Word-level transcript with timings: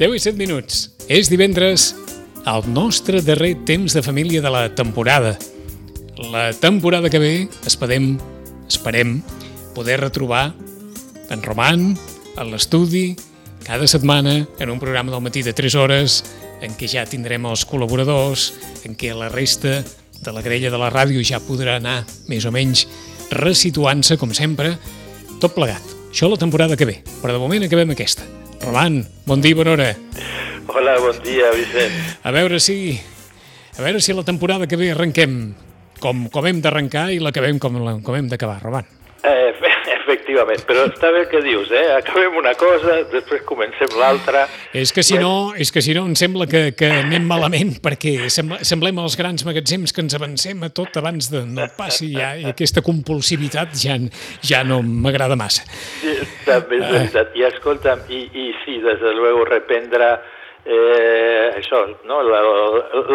10 0.00 0.16
i 0.16 0.20
7 0.24 0.38
minuts. 0.40 0.94
És 1.12 1.28
divendres, 1.28 1.90
el 2.48 2.64
nostre 2.72 3.20
darrer 3.20 3.52
temps 3.68 3.92
de 3.92 4.00
família 4.00 4.40
de 4.40 4.48
la 4.48 4.62
temporada. 4.72 5.34
La 6.32 6.54
temporada 6.56 7.10
que 7.12 7.20
ve 7.20 7.34
esperem, 7.68 8.14
esperem 8.64 9.18
poder 9.76 10.00
retrobar 10.00 10.54
en 11.28 11.44
Roman, 11.44 11.92
a 12.40 12.48
l'estudi, 12.48 13.12
cada 13.66 13.84
setmana, 13.84 14.48
en 14.56 14.72
un 14.72 14.80
programa 14.80 15.12
del 15.12 15.20
matí 15.20 15.44
de 15.44 15.52
3 15.52 15.76
hores, 15.76 16.22
en 16.64 16.72
què 16.80 16.88
ja 16.88 17.04
tindrem 17.04 17.44
els 17.44 17.68
col·laboradors, 17.68 18.54
en 18.88 18.96
què 18.96 19.12
la 19.12 19.28
resta 19.28 19.82
de 19.84 20.32
la 20.32 20.40
grella 20.40 20.72
de 20.72 20.80
la 20.80 20.88
ràdio 20.88 21.20
ja 21.20 21.44
podrà 21.44 21.76
anar, 21.76 22.06
més 22.24 22.48
o 22.48 22.56
menys, 22.56 22.88
resituant-se, 23.36 24.16
com 24.16 24.32
sempre, 24.32 24.78
tot 25.44 25.52
plegat. 25.52 25.84
Això 26.08 26.32
la 26.32 26.40
temporada 26.40 26.80
que 26.80 26.88
ve, 26.88 27.02
però 27.20 27.36
de 27.36 27.42
moment 27.44 27.68
acabem 27.68 27.92
aquesta. 27.92 28.39
Roman, 28.60 29.00
bon 29.26 29.40
dia 29.40 29.54
i 29.54 29.56
bona 29.56 29.72
hora. 29.72 29.88
Hola, 30.68 30.98
bon 31.00 31.16
dia, 31.24 31.48
Vicent. 31.56 31.96
A 32.22 32.30
veure 32.34 32.60
si... 32.60 33.00
A 33.78 33.82
veure 33.82 34.00
si 34.04 34.12
la 34.12 34.26
temporada 34.26 34.66
que 34.68 34.76
ve 34.76 34.90
arrenquem 34.92 35.54
com, 36.02 36.26
com 36.32 36.46
hem 36.46 36.60
d'arrencar 36.60 37.08
i 37.14 37.20
l'acabem 37.22 37.58
com, 37.62 37.78
com 38.04 38.16
hem 38.18 38.28
d'acabar, 38.28 38.58
Roman. 38.62 38.84
Eh, 39.24 39.52
efectivament, 40.10 40.62
però 40.66 40.84
està 40.88 41.10
bé 41.14 41.24
el 41.24 41.28
que 41.30 41.40
dius, 41.44 41.70
eh? 41.70 41.84
Acabem 41.94 42.36
una 42.40 42.52
cosa, 42.58 43.00
després 43.12 43.44
comencem 43.46 43.92
l'altra. 43.98 44.46
És 44.76 44.92
que 44.94 45.04
si 45.06 45.18
no, 45.20 45.52
és 45.54 45.70
que 45.72 45.82
si 45.84 45.94
no 45.96 46.04
em 46.08 46.16
sembla 46.18 46.48
que, 46.50 46.62
que 46.78 46.90
anem 47.00 47.28
malament 47.28 47.76
perquè 47.82 48.30
sembla, 48.32 48.60
semblem 48.66 48.98
els 49.02 49.16
grans 49.18 49.46
magatzems 49.46 49.94
que 49.94 50.02
ens 50.04 50.16
avancem 50.18 50.66
a 50.66 50.72
tot 50.74 50.98
abans 51.00 51.30
de 51.32 51.44
no 51.46 51.68
passi 51.76 52.12
ja 52.16 52.32
i 52.38 52.48
aquesta 52.50 52.82
compulsivitat 52.86 53.76
ja, 53.78 53.96
ja 54.42 54.64
no 54.66 54.80
m'agrada 54.82 55.38
massa. 55.38 55.66
Sí, 56.00 56.16
també 56.48 56.80
és 56.80 56.86
veritat. 56.90 57.32
I 57.38 57.46
escolta'm, 57.50 58.04
i, 58.10 58.26
i 58.34 58.50
sí, 58.64 58.80
des 58.84 59.00
de 59.02 59.14
luego 59.16 59.46
reprendre 59.48 60.16
eh, 60.64 61.52
això, 61.56 61.84
no? 62.08 62.20
la, 62.26 62.40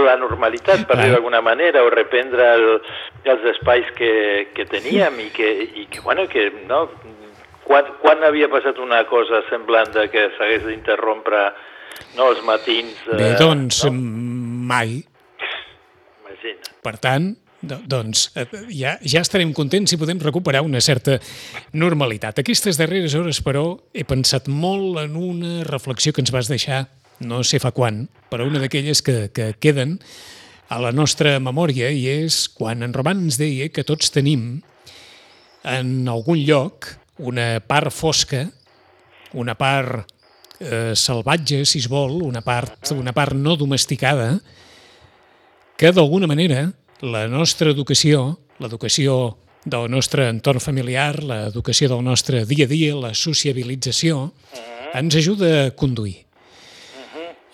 la 0.05 0.15
normalitat, 0.21 0.85
per 0.88 0.97
dir 1.01 1.11
d'alguna 1.13 1.41
manera, 1.45 1.83
o 1.85 1.91
reprendre 1.93 2.47
el, 2.55 2.67
els 3.23 3.45
espais 3.55 3.91
que, 3.97 4.49
que 4.55 4.65
teníem 4.69 5.19
i 5.27 5.29
que, 5.35 5.51
i 5.83 5.85
que, 5.91 6.01
bueno, 6.05 6.27
que 6.31 6.49
no, 6.69 6.85
quan, 7.66 7.95
quan 8.01 8.23
havia 8.25 8.49
passat 8.51 8.79
una 8.81 9.03
cosa 9.09 9.43
semblant 9.49 9.93
de 9.95 10.07
que 10.13 10.29
s'hagués 10.38 10.66
d'interrompre 10.67 11.47
no, 12.17 12.29
els 12.31 12.43
matins... 12.45 12.93
Bé, 13.11 13.33
eh, 13.33 13.39
doncs 13.39 13.85
no? 13.88 13.95
mai. 13.95 14.99
Imagina. 16.25 16.75
Per 16.85 16.95
tant, 17.01 17.31
do- 17.61 17.81
doncs 17.89 18.27
eh, 18.38 18.45
ja, 18.75 18.95
ja 19.01 19.23
estarem 19.23 19.53
contents 19.55 19.93
si 19.93 19.99
podem 20.01 20.19
recuperar 20.21 20.63
una 20.66 20.81
certa 20.83 21.17
normalitat. 21.73 22.41
Aquestes 22.43 22.79
darreres 22.79 23.16
hores, 23.17 23.41
però, 23.45 23.67
he 23.93 24.05
pensat 24.07 24.49
molt 24.51 25.01
en 25.05 25.17
una 25.19 25.63
reflexió 25.67 26.13
que 26.13 26.23
ens 26.23 26.33
vas 26.35 26.51
deixar, 26.51 26.85
no 27.19 27.44
sé 27.44 27.59
fa 27.63 27.71
quan, 27.75 28.05
però 28.31 28.47
una 28.47 28.59
d'aquelles 28.63 29.02
que, 29.05 29.30
que 29.31 29.53
queden 29.59 29.99
a 30.69 30.80
la 30.81 30.91
nostra 30.91 31.38
memòria 31.39 31.91
i 31.94 32.07
és 32.09 32.45
quan 32.52 32.83
en 32.83 32.94
Roman 32.95 33.25
ens 33.27 33.38
deia 33.39 33.69
que 33.69 33.85
tots 33.85 34.11
tenim 34.11 34.63
en 35.66 36.09
algun 36.09 36.41
lloc 36.45 36.89
una 37.17 37.61
part 37.63 37.94
fosca, 37.94 38.44
una 39.33 39.55
part 39.55 40.05
eh, 40.59 40.94
salvatge, 40.95 41.63
si 41.66 41.80
es 41.83 41.88
vol, 41.91 42.22
una 42.23 42.41
part, 42.41 42.91
una 42.91 43.13
part 43.13 43.35
no 43.38 43.55
domesticada, 43.55 44.35
que 45.77 45.91
d'alguna 45.91 46.27
manera 46.27 46.69
la 47.02 47.25
nostra 47.27 47.72
educació, 47.72 48.38
l'educació 48.59 49.38
del 49.66 49.89
nostre 49.91 50.29
entorn 50.29 50.62
familiar, 50.62 51.23
l'educació 51.23 51.89
del 51.91 52.03
nostre 52.06 52.45
dia 52.45 52.68
a 52.68 52.72
dia, 52.72 52.95
la 52.95 53.13
sociabilització, 53.18 54.29
ens 54.95 55.18
ajuda 55.19 55.51
a 55.66 55.72
conduir. 55.75 56.25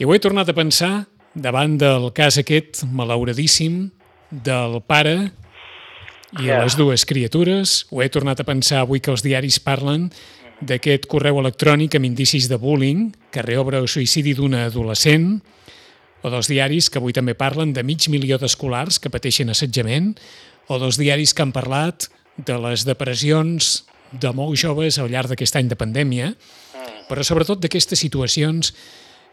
I 0.02 0.04
ho 0.04 0.16
he 0.16 0.18
tornat 0.18 0.50
a 0.50 0.54
pensar 0.58 1.04
davant 1.38 1.76
del 1.78 2.08
cas 2.18 2.40
aquest 2.42 2.80
malauradíssim 2.90 3.92
del 4.34 4.80
pare 4.82 5.30
i 6.40 6.48
Ja. 6.48 6.64
les 6.64 6.74
dues 6.76 7.06
criatures. 7.06 7.86
Ho 7.92 8.02
he 8.02 8.10
tornat 8.10 8.40
a 8.40 8.44
pensar 8.44 8.80
avui 8.80 9.00
que 9.00 9.12
els 9.12 9.22
diaris 9.22 9.60
parlen 9.60 10.10
d'aquest 10.60 11.06
correu 11.06 11.38
electrònic 11.38 11.94
amb 11.94 12.06
indicis 12.06 12.50
de 12.50 12.58
bullying 12.58 13.14
que 13.30 13.44
reobre 13.44 13.78
el 13.78 13.88
suïcidi 13.88 14.34
d'una 14.34 14.66
adolescent 14.66 15.44
o 16.24 16.30
dels 16.32 16.48
diaris 16.48 16.90
que 16.90 16.98
avui 16.98 17.14
també 17.14 17.36
parlen 17.36 17.72
de 17.72 17.84
mig 17.84 18.10
milió 18.10 18.40
d'escolars 18.40 18.98
que 18.98 19.12
pateixen 19.12 19.50
assetjament, 19.50 20.18
o 20.68 20.80
dels 20.80 20.98
diaris 20.98 21.36
que 21.36 21.44
han 21.44 21.52
parlat 21.52 22.10
de 22.38 22.58
les 22.58 22.86
depressions 22.86 23.86
de 24.12 24.34
molts 24.34 24.62
joves 24.62 24.98
al 24.98 25.12
llarg 25.12 25.30
d'aquest 25.30 25.56
any 25.56 25.68
de 25.68 25.76
pandèmia, 25.76 26.36
però 27.08 27.22
sobretot 27.24 27.60
d'aquestes 27.62 28.00
situacions 28.00 28.74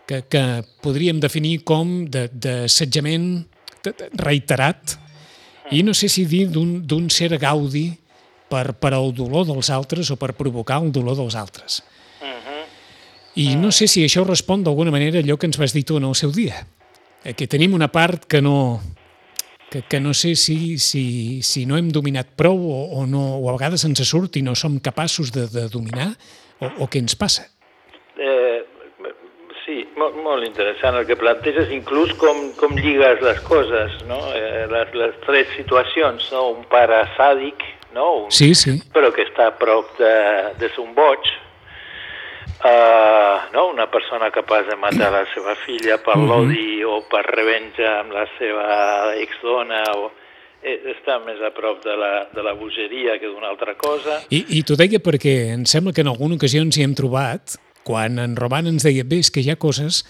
que, 0.08 0.22
que 0.24 0.42
podríem 0.80 1.20
definir 1.20 1.60
com 1.68 2.06
de- 2.08 2.30
d'assetjament 2.32 3.44
de- 3.84 3.92
de- 3.92 4.08
reiterat, 4.16 4.96
i 5.70 5.82
no 5.84 5.92
sé 5.92 6.08
si 6.08 6.24
dir 6.24 6.46
d'un 6.48 7.10
cert 7.12 7.36
gaudi 7.42 7.90
per, 8.48 8.72
per 8.80 8.94
al 8.96 9.12
dolor 9.12 9.44
dels 9.46 9.68
altres 9.68 10.08
o 10.10 10.16
per 10.16 10.32
provocar 10.32 10.80
el 10.80 10.88
dolor 10.90 11.18
dels 11.20 11.36
altres. 11.36 11.82
I 13.38 13.52
no 13.54 13.68
sé 13.70 13.86
si 13.86 14.00
això 14.02 14.24
respon 14.26 14.64
d'alguna 14.64 14.90
manera 14.90 15.20
a 15.20 15.22
allò 15.22 15.36
que 15.38 15.46
ens 15.46 15.58
vas 15.60 15.70
dir 15.76 15.84
tu 15.86 15.98
en 16.00 16.04
el 16.08 16.14
seu 16.18 16.32
dia. 16.34 16.64
Eh, 17.22 17.34
Que 17.36 17.46
tenim 17.46 17.74
una 17.76 17.86
part 17.92 18.24
que 18.24 18.40
no, 18.42 18.80
que, 19.70 19.82
que 19.82 20.00
no 20.00 20.14
sé 20.14 20.34
si, 20.34 20.78
si, 20.78 21.42
si 21.42 21.66
no 21.66 21.76
hem 21.78 21.92
dominat 21.92 22.32
prou 22.34 22.56
o, 22.58 22.80
o, 22.98 23.06
no, 23.06 23.36
o 23.38 23.46
a 23.50 23.54
vegades 23.54 23.84
ens 23.84 24.02
surt 24.08 24.40
i 24.40 24.42
no 24.42 24.56
som 24.56 24.80
capaços 24.80 25.30
de, 25.30 25.46
de 25.46 25.68
dominar 25.68 26.16
o, 26.58 26.66
o 26.82 26.88
què 26.90 26.98
ens 27.04 27.14
passa. 27.14 27.46
Eh, 28.18 28.57
molt, 29.98 30.16
molt 30.22 30.46
interessant 30.46 30.96
el 30.98 31.06
que 31.08 31.18
planteges, 31.18 31.72
inclús 31.74 32.14
com, 32.20 32.48
com 32.60 32.76
lligues 32.78 33.20
les 33.24 33.40
coses, 33.46 33.98
no? 34.08 34.20
Eh, 34.36 34.66
les, 34.70 34.94
les 34.98 35.18
tres 35.26 35.50
situacions, 35.56 36.30
no? 36.34 36.44
Un 36.56 36.64
pare 36.70 37.02
sàdic, 37.16 37.66
no? 37.96 38.08
Un, 38.24 38.30
Sí, 38.34 38.54
sí. 38.54 38.78
però 38.94 39.12
que 39.14 39.26
està 39.26 39.50
a 39.50 39.56
prop 39.58 39.92
de, 39.98 40.14
de 40.60 40.70
ser 40.72 40.84
un 40.84 40.94
boig, 40.96 41.28
uh, 42.64 43.36
no? 43.54 43.68
una 43.72 43.88
persona 43.90 44.30
capaç 44.34 44.66
de 44.70 44.76
matar 44.76 45.12
la 45.14 45.24
seva 45.34 45.54
filla 45.64 45.98
per 46.02 46.16
l'odi 46.18 46.82
o 46.84 47.02
per 47.10 47.24
revenja 47.28 48.00
amb 48.00 48.14
la 48.16 48.26
seva 48.38 49.14
exdona 49.18 49.82
o 49.96 50.10
eh, 50.62 50.78
està 50.94 51.18
més 51.24 51.40
a 51.44 51.52
prop 51.54 51.82
de 51.84 51.94
la, 51.98 52.12
de 52.34 52.44
la 52.44 52.54
bogeria 52.58 53.18
que 53.20 53.30
d'una 53.30 53.50
altra 53.52 53.76
cosa. 53.78 54.22
I, 54.30 54.44
i 54.58 54.64
t'ho 54.66 54.78
deia 54.78 55.00
perquè 55.02 55.54
em 55.54 55.64
sembla 55.68 55.94
que 55.94 56.04
en 56.04 56.12
alguna 56.12 56.38
ocasió 56.38 56.62
ens 56.64 56.78
hi 56.78 56.86
hem 56.86 56.96
trobat 56.98 57.58
quan 57.88 58.20
en 58.20 58.36
Roman 58.36 58.68
ens 58.68 58.84
deia 58.84 59.06
bé, 59.08 59.22
és 59.24 59.32
que 59.32 59.40
hi 59.40 59.48
ha 59.54 59.56
coses 59.56 60.02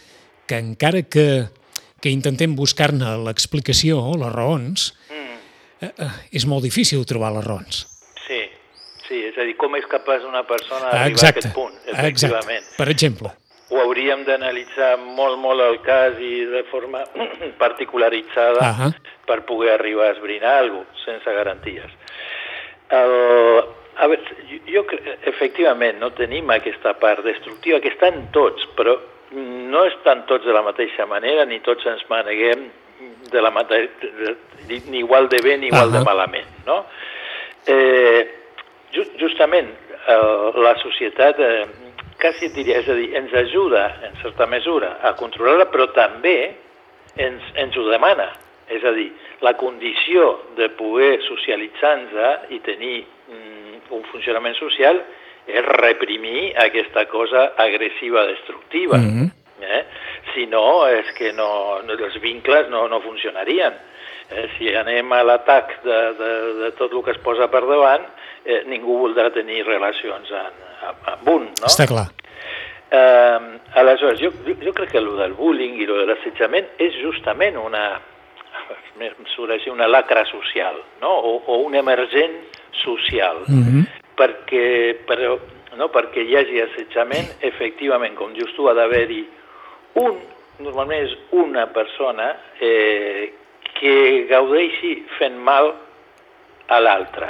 que 0.51 0.59
encara 0.59 1.05
que, 1.07 1.47
que 2.03 2.11
intentem 2.11 2.57
buscar-ne 2.59 3.15
l'explicació 3.23 4.01
o 4.03 4.17
les 4.19 4.33
raons, 4.35 4.91
eh, 5.15 5.93
eh, 5.95 6.13
és 6.35 6.47
molt 6.51 6.67
difícil 6.67 7.05
trobar 7.07 7.31
les 7.37 7.47
raons. 7.47 7.85
Sí, 8.27 8.41
sí, 9.07 9.21
és 9.31 9.37
a 9.39 9.45
dir, 9.47 9.55
com 9.61 9.77
és 9.79 9.87
capaç 9.91 10.25
una 10.27 10.43
persona 10.49 10.89
Ah, 10.89 11.05
d'arribar 11.05 11.05
a 11.07 11.13
exacte, 11.13 11.45
aquest 11.47 11.55
punt, 11.55 11.77
exacte. 11.85 12.01
efectivament. 12.01 12.73
Per 12.77 12.89
exemple. 12.91 13.31
Ho 13.69 13.83
hauríem 13.83 14.23
d'analitzar 14.25 14.95
molt, 15.05 15.37
molt 15.39 15.61
el 15.61 15.83
cas 15.85 16.17
i 16.25 16.39
de 16.49 16.63
forma 16.71 17.03
particularitzada 17.63 18.63
Ahà. 18.65 18.91
per 19.29 19.43
poder 19.45 19.75
arribar 19.75 20.09
a 20.09 20.15
esbrinar 20.17 20.55
alguna 20.63 20.89
cosa, 20.89 21.05
sense 21.13 21.35
garanties. 21.37 21.93
El, 22.89 23.13
a 23.99 24.07
veure, 24.07 24.23
jo, 24.49 24.59
jo 24.67 24.83
efectivament 25.27 25.99
no 26.01 26.11
tenim 26.17 26.51
aquesta 26.55 26.95
part 27.01 27.25
destructiva 27.27 27.81
que 27.81 27.89
estan 27.95 28.29
tots, 28.33 28.67
però 28.77 28.95
no 29.33 29.85
estan 29.85 30.25
tots 30.27 30.47
de 30.47 30.53
la 30.57 30.63
mateixa 30.63 31.05
manera 31.07 31.45
ni 31.45 31.59
tots 31.61 31.85
ens 31.87 32.05
maneguem 32.09 32.69
de 33.31 33.41
la 33.43 33.51
mate- 33.51 33.91
ni, 34.69 34.99
igual 34.99 35.29
de 35.29 35.41
bé 35.45 35.57
ni 35.59 35.67
igual 35.69 35.89
Ahà. 35.91 35.99
de 35.99 36.05
malament, 36.05 36.47
no? 36.67 36.85
Eh, 37.67 38.23
ju- 38.93 39.11
justament 39.19 39.69
eh, 40.09 40.53
la 40.63 40.75
societat 40.81 41.39
eh, 41.39 41.67
quasi 42.19 42.49
diria, 42.55 42.79
és 42.81 42.89
a 42.89 42.95
dir, 42.97 43.11
ens 43.17 43.33
ajuda 43.35 43.85
en 44.09 44.17
certa 44.23 44.47
mesura 44.47 44.97
a 45.03 45.13
controlar-la, 45.15 45.69
però 45.71 45.87
també 45.95 46.55
ens, 47.17 47.43
ens 47.55 47.77
ho 47.77 47.85
demana. 47.91 48.31
És 48.69 48.83
a 48.85 48.91
dir, 48.93 49.11
la 49.41 49.55
condició 49.57 50.25
de 50.57 50.67
poder 50.77 51.21
socialitzar-nos 51.25 52.51
i 52.53 52.59
tenir 52.67 53.05
mm, 53.31 53.58
un 53.95 54.05
funcionament 54.13 54.57
social 54.59 55.01
és 55.49 55.65
reprimir 55.65 56.53
aquesta 56.61 57.07
cosa 57.09 57.53
agressiva, 57.57 58.27
destructiva. 58.27 58.99
Mhm. 58.99 59.31
Eh? 59.61 59.85
Si 60.35 60.47
no, 60.47 60.87
és 60.87 61.11
que 61.17 61.33
no, 61.33 61.81
no, 61.83 61.95
els 61.95 62.21
vincles 62.23 62.69
no, 62.71 62.87
no 62.87 63.01
funcionarien. 63.03 63.75
Eh, 64.31 64.45
si 64.57 64.71
anem 64.77 65.13
a 65.13 65.23
l'atac 65.25 65.81
de, 65.83 65.99
de, 66.19 66.31
de 66.61 66.71
tot 66.79 66.93
el 66.93 67.03
que 67.03 67.15
es 67.17 67.19
posa 67.25 67.49
per 67.51 67.65
davant, 67.67 68.05
eh, 68.45 68.63
ningú 68.69 69.01
voldrà 69.01 69.33
tenir 69.35 69.65
relacions 69.67 70.31
amb, 70.31 70.63
amb, 70.91 71.09
amb 71.15 71.31
un, 71.33 71.49
no? 71.49 71.71
Està 71.71 71.89
clar. 71.91 72.07
Eh, 72.91 73.41
aleshores, 73.81 74.21
jo, 74.21 74.31
jo, 74.47 74.73
crec 74.77 74.93
que 74.93 75.01
el 75.03 75.11
del 75.19 75.35
bullying 75.37 75.81
i 75.81 75.89
el 75.89 76.05
de 76.05 76.07
l'assetjament 76.13 76.71
és 76.81 76.95
justament 77.03 77.59
una, 77.61 77.99
així, 79.57 79.73
una 79.73 79.89
lacra 79.89 80.25
social, 80.31 80.79
no? 81.03 81.11
o, 81.19 81.35
o 81.47 81.59
un 81.67 81.77
emergent 81.77 82.39
social, 82.73 83.45
Mhm. 83.49 83.87
perquè, 84.17 84.97
però, 85.07 85.39
no? 85.77 85.89
perquè 85.91 86.25
hi 86.27 86.37
hagi 86.37 86.61
assetjament, 86.61 87.29
efectivament, 87.41 88.15
com 88.15 88.33
dius 88.33 88.53
tu, 88.57 88.69
ha 88.69 88.75
d'haver-hi 88.75 89.25
un, 89.95 90.19
normalment 90.61 91.05
és 91.07 91.17
una 91.33 91.67
persona 91.73 92.37
eh, 92.61 93.33
que 93.81 94.27
gaudeixi 94.29 95.05
fent 95.19 95.37
mal 95.39 95.73
a 96.69 96.81
l'altre. 96.81 97.27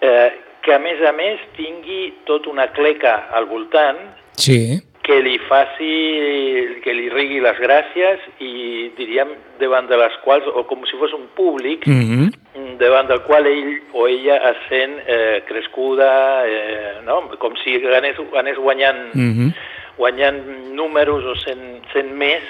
Eh, 0.00 0.30
que 0.62 0.74
a 0.74 0.78
més 0.78 1.00
a 1.08 1.12
més 1.12 1.40
tingui 1.56 2.12
tot 2.26 2.46
una 2.46 2.68
cleca 2.72 3.28
al 3.32 3.46
voltant 3.46 3.96
Sí. 4.36 4.80
que 5.02 5.22
li 5.22 5.38
faci, 5.38 6.80
que 6.84 6.92
li 6.94 7.08
rigui 7.08 7.40
les 7.40 7.56
gràcies 7.58 8.20
i 8.40 8.90
diríem 8.96 9.28
davant 9.58 9.88
de 9.88 9.96
les 9.96 10.12
quals, 10.22 10.44
o 10.46 10.64
com 10.66 10.84
si 10.86 10.96
fos 10.96 11.12
un 11.12 11.26
públic, 11.34 11.86
Mm 11.86 12.02
-hmm. 12.04 12.39
Davant 12.80 13.08
del 13.10 13.20
qual 13.26 13.46
ell 13.46 13.74
o 13.92 14.06
ella 14.08 14.38
es 14.50 14.56
sent 14.68 14.96
eh, 15.06 15.42
crescuda, 15.46 16.10
eh, 16.48 16.94
no? 17.04 17.28
com 17.38 17.54
si 17.62 17.76
anés, 17.94 18.16
anés 18.36 18.56
guanyant, 18.58 19.14
Mm 19.14 19.32
-hmm. 19.36 19.54
guanyant 19.96 20.40
números 20.74 21.24
o 21.24 21.34
sent, 21.36 21.82
sent 21.92 22.10
més 22.16 22.42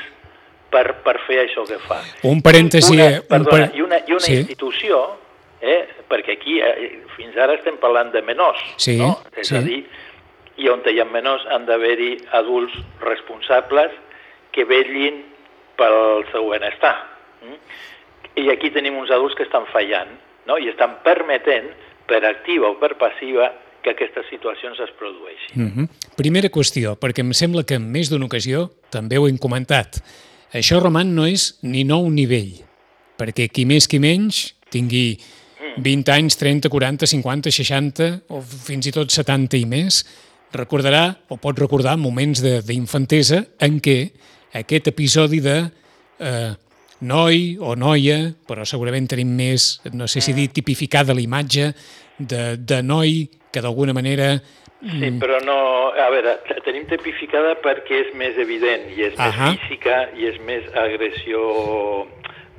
per, 0.71 1.03
per 1.03 1.19
fer 1.27 1.41
això 1.49 1.67
que 1.67 1.79
fa. 1.79 1.99
Un 2.23 2.41
parèntesi... 2.43 2.95
Una, 2.95 3.07
un 3.19 3.27
perdona, 3.29 3.67
par- 3.67 3.77
i 3.77 3.83
una, 3.83 3.99
i 4.07 4.13
una 4.13 4.21
sí. 4.21 4.37
institució, 4.39 5.17
eh, 5.61 5.89
perquè 6.09 6.33
aquí 6.39 6.61
eh, 6.61 7.03
fins 7.17 7.37
ara 7.37 7.55
estem 7.55 7.77
parlant 7.77 8.13
de 8.13 8.23
menors, 8.23 8.63
Sí, 8.77 8.97
no? 8.99 9.19
és 9.37 9.49
sí. 9.49 9.57
a 9.57 9.61
dir, 9.61 9.85
i 10.57 10.69
on 10.69 10.81
hi 10.87 11.01
ha 11.01 11.05
menors 11.05 11.45
han 11.51 11.67
d'haver-hi 11.67 12.19
adults 12.33 12.73
responsables 13.01 13.91
que 14.53 14.65
vetllin 14.65 15.25
pel 15.77 16.25
seu 16.33 16.49
benestar. 16.51 16.97
Mm? 17.43 17.57
I 18.37 18.49
aquí 18.51 18.71
tenim 18.71 18.97
uns 18.99 19.11
adults 19.11 19.35
que 19.37 19.43
estan 19.43 19.67
fallant 19.73 20.13
no? 20.47 20.59
i 20.59 20.69
estan 20.69 20.99
permetent, 21.05 21.71
per 22.07 22.25
activa 22.27 22.71
o 22.71 22.79
per 22.81 22.97
passiva, 22.99 23.53
que 23.83 23.95
aquestes 23.95 24.27
situacions 24.29 24.79
es 24.81 24.91
produeixin. 24.99 25.55
Mm 25.55 25.71
-hmm. 25.73 25.89
Primera 26.17 26.51
qüestió, 26.51 26.97
perquè 26.99 27.21
em 27.21 27.33
sembla 27.33 27.65
que 27.65 27.75
en 27.75 27.91
més 27.91 28.11
d'una 28.11 28.27
ocasió 28.27 28.71
també 28.91 29.19
ho 29.19 29.29
hem 29.29 29.39
comentat. 29.39 30.03
Això, 30.53 30.81
Roman, 30.81 31.15
no 31.15 31.27
és 31.27 31.59
ni 31.63 31.85
nou 31.85 32.11
nivell, 32.11 32.61
perquè 33.19 33.49
qui 33.49 33.65
més 33.65 33.87
qui 33.87 33.99
menys 33.99 34.55
tingui 34.71 35.19
20 35.77 36.13
anys, 36.13 36.37
30, 36.37 36.69
40, 36.69 37.07
50, 37.07 37.51
60 37.51 38.23
o 38.29 38.41
fins 38.43 38.87
i 38.87 38.93
tot 38.93 39.11
70 39.11 39.57
i 39.57 39.65
més, 39.65 40.05
recordarà 40.53 41.17
o 41.29 41.37
pot 41.37 41.59
recordar 41.59 41.97
moments 41.97 42.43
de- 42.43 42.61
d'infantesa 42.63 43.47
en 43.61 43.81
què 43.81 44.11
aquest 44.53 44.89
episodi 44.89 45.41
de 45.41 45.71
eh, 46.19 46.55
noi 47.01 47.57
o 47.61 47.75
noia, 47.77 48.35
però 48.49 48.65
segurament 48.69 49.09
tenim 49.09 49.31
més, 49.37 49.81
no 49.93 50.09
sé 50.11 50.21
si 50.21 50.35
dir 50.37 50.51
tipificada 50.53 51.17
la 51.17 51.25
imatge 51.25 51.73
de, 52.19 52.57
de 52.57 52.83
noi 52.83 53.29
que 53.51 53.63
d'alguna 53.65 53.95
manera 53.97 54.37
Sí, 54.81 55.11
però 55.21 55.37
no... 55.45 55.93
A 55.93 56.07
veure, 56.09 56.39
la 56.49 56.63
tenim 56.65 56.87
tipificada 56.89 57.53
perquè 57.61 57.99
és 58.07 58.15
més 58.17 58.39
evident 58.41 58.87
i 58.95 59.03
és 59.11 59.19
Ahà. 59.21 59.51
més 59.51 59.61
física 59.61 59.99
i 60.17 60.25
és 60.31 60.39
més 60.47 60.65
agressió 60.73 61.43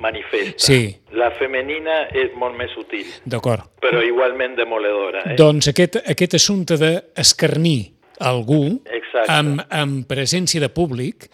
manifesta. 0.01 0.67
Sí. 0.67 0.91
La 1.17 1.31
femenina 1.39 2.03
és 2.17 2.33
molt 2.37 2.57
més 2.59 2.69
sutil, 2.75 3.09
D'acord. 3.25 3.65
però 3.81 4.03
igualment 4.05 4.55
demoledora. 4.59 5.23
Eh? 5.31 5.35
Doncs 5.39 5.71
aquest, 5.71 5.97
aquest 6.13 6.37
assumpte 6.37 6.77
d'escarnir 6.81 7.93
algú 8.19 8.81
Exacte. 8.85 9.25
Mm. 9.25 9.37
amb, 9.39 9.65
amb 9.81 10.07
presència 10.09 10.61
de 10.61 10.69
públic, 10.69 11.29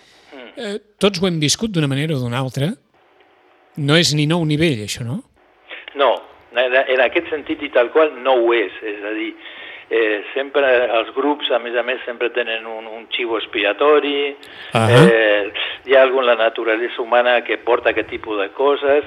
eh, 0.56 0.77
tots 1.00 1.19
ho 1.19 1.27
hem 1.27 1.39
viscut 1.39 1.71
d'una 1.75 1.92
manera 1.92 2.15
o 2.15 2.21
d'una 2.24 2.39
altra. 2.39 2.71
No 3.77 3.95
és 3.95 4.13
ni 4.18 4.25
nou 4.29 4.44
nivell, 4.45 4.83
això, 4.85 5.06
no? 5.06 5.21
No, 5.95 6.09
en, 6.57 7.01
aquest 7.01 7.29
sentit 7.29 7.62
i 7.63 7.69
tal 7.74 7.91
qual 7.94 8.12
no 8.24 8.33
ho 8.41 8.53
és. 8.53 8.74
És 8.81 9.03
a 9.06 9.12
dir, 9.13 9.31
eh, 9.89 10.24
sempre 10.33 10.65
els 11.00 11.13
grups, 11.15 11.50
a 11.51 11.59
més 11.59 11.75
a 11.77 11.83
més, 11.83 12.01
sempre 12.06 12.29
tenen 12.35 12.65
un, 12.65 12.88
un 12.88 13.07
xivo 13.13 13.38
expiatori, 13.38 14.35
Ahà. 14.74 15.00
eh, 15.07 15.51
hi 15.85 15.95
ha 15.95 16.01
algú 16.03 16.19
en 16.21 16.25
la 16.31 16.35
naturalesa 16.35 17.01
humana 17.01 17.41
que 17.44 17.57
porta 17.57 17.89
aquest 17.94 18.09
tipus 18.09 18.39
de 18.41 18.50
coses, 18.57 19.06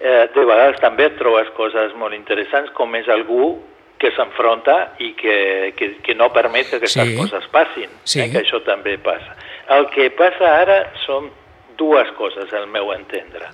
eh, 0.00 0.28
de 0.34 0.44
vegades 0.44 0.80
també 0.80 1.06
et 1.10 1.18
trobes 1.18 1.48
coses 1.56 1.94
molt 1.96 2.14
interessants, 2.14 2.70
com 2.76 2.94
és 2.96 3.08
algú 3.08 3.58
que 3.98 4.10
s'enfronta 4.12 4.94
i 5.00 5.14
que, 5.16 5.72
que, 5.76 5.94
que 6.04 6.14
no 6.14 6.28
permet 6.32 6.68
que 6.68 6.76
aquestes 6.76 7.06
Sí. 7.08 7.16
coses 7.16 7.46
passin, 7.52 7.88
Sí. 8.04 8.20
eh, 8.20 8.30
que 8.32 8.42
això 8.44 8.60
també 8.64 8.98
passa. 8.98 9.36
El 9.72 9.88
que 9.90 10.10
passa 10.10 10.50
ara 10.60 10.92
són 11.06 11.30
dues 11.78 12.10
coses, 12.16 12.52
al 12.52 12.66
meu 12.68 12.92
entendre. 12.92 13.48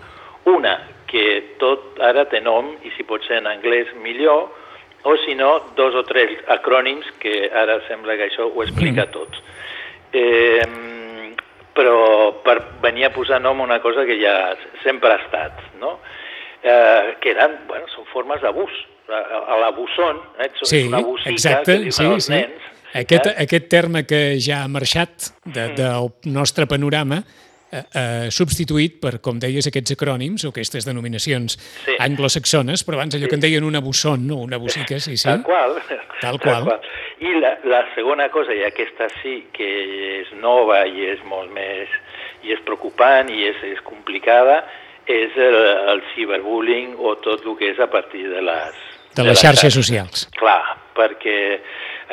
Una, 0.53 0.77
que 1.09 1.57
tot 1.61 1.99
ara 2.01 2.25
té 2.31 2.41
nom, 2.41 2.75
i 2.85 2.93
si 2.97 3.05
pot 3.09 3.25
ser 3.29 3.41
en 3.43 3.47
anglès 3.51 3.91
millor, 4.03 4.51
o 5.05 5.17
si 5.25 5.35
no, 5.35 5.57
dos 5.77 5.95
o 5.99 6.05
tres 6.07 6.39
acrònims, 6.53 7.09
que 7.19 7.51
ara 7.51 7.81
sembla 7.89 8.15
que 8.17 8.29
això 8.31 8.47
ho 8.47 8.63
explica 8.63 9.09
tot. 9.11 9.35
Eh, 10.13 10.63
però 11.75 11.97
per 12.45 12.59
venir 12.83 13.07
a 13.09 13.13
posar 13.15 13.41
nom 13.41 13.61
a 13.61 13.65
una 13.65 13.81
cosa 13.81 14.05
que 14.05 14.19
ja 14.21 14.53
sempre 14.83 15.15
ha 15.15 15.21
estat, 15.25 15.61
no? 15.81 15.99
Eh, 16.63 17.17
que 17.21 17.33
eren, 17.33 17.57
bueno, 17.67 17.89
són 17.91 18.05
formes 18.13 18.43
d'abús. 18.45 18.71
L'abusón, 19.09 20.21
eh, 20.39 20.47
és 20.47 20.69
Sí, 20.69 20.87
una 20.87 21.01
busica 21.01 21.31
exacte, 21.33 21.73
que 21.73 21.79
diuen 21.89 21.93
sí, 21.93 22.05
els 22.05 22.25
sí. 22.29 22.33
nens. 22.33 22.69
Aquest, 22.95 23.27
eh? 23.27 23.35
aquest 23.43 23.69
terme 23.73 24.05
que 24.07 24.37
ja 24.39 24.63
ha 24.63 24.69
marxat 24.69 25.33
de, 25.45 25.69
Mm. 25.69 25.75
del 25.81 26.11
nostre 26.33 26.67
panorama, 26.67 27.23
eh, 27.73 27.83
eh, 27.95 28.27
substituït 28.31 29.01
per, 29.01 29.17
com 29.25 29.41
deies, 29.43 29.67
aquests 29.67 29.97
acrònims 29.97 30.45
o 30.45 30.53
aquestes 30.53 30.85
denominacions 30.87 31.57
Sí. 31.87 31.97
anglosaxones, 31.99 32.85
però 32.85 33.01
abans 33.01 33.17
allò 33.17 33.29
que 33.29 33.35
en 33.35 33.41
deien 33.41 33.65
una 33.65 33.81
busson 33.81 34.31
o 34.31 34.37
una 34.45 34.59
busica, 34.59 35.01
sí, 35.01 35.17
sí. 35.17 35.29
Tal 35.29 35.43
qual. 35.43 35.81
Tal 36.21 36.39
qual. 36.39 36.69
I 37.21 37.33
la, 37.41 37.57
la 37.65 37.83
segona 37.95 38.29
cosa, 38.31 38.55
i 38.55 38.63
aquesta 38.67 39.09
sí 39.23 39.47
que 39.53 39.69
és 40.21 40.33
nova 40.41 40.85
i 40.87 41.09
és 41.15 41.25
molt 41.25 41.51
més... 41.53 41.89
i 42.43 42.51
és 42.51 42.59
preocupant 42.67 43.29
i 43.31 43.45
és, 43.47 43.59
és 43.63 43.81
complicada, 43.87 44.65
és 45.07 45.31
el, 45.39 45.55
el 45.93 46.01
ciberbullying 46.15 46.97
o 46.99 47.15
tot 47.23 47.45
el 47.47 47.55
que 47.59 47.69
és 47.71 47.79
a 47.79 47.87
partir 47.91 48.29
de 48.29 48.43
les... 48.43 48.75
De 49.15 49.23
les 49.23 49.39
xarxes 49.39 49.75
socials. 49.75 50.25
Clar, 50.41 50.77
perquè 50.97 51.61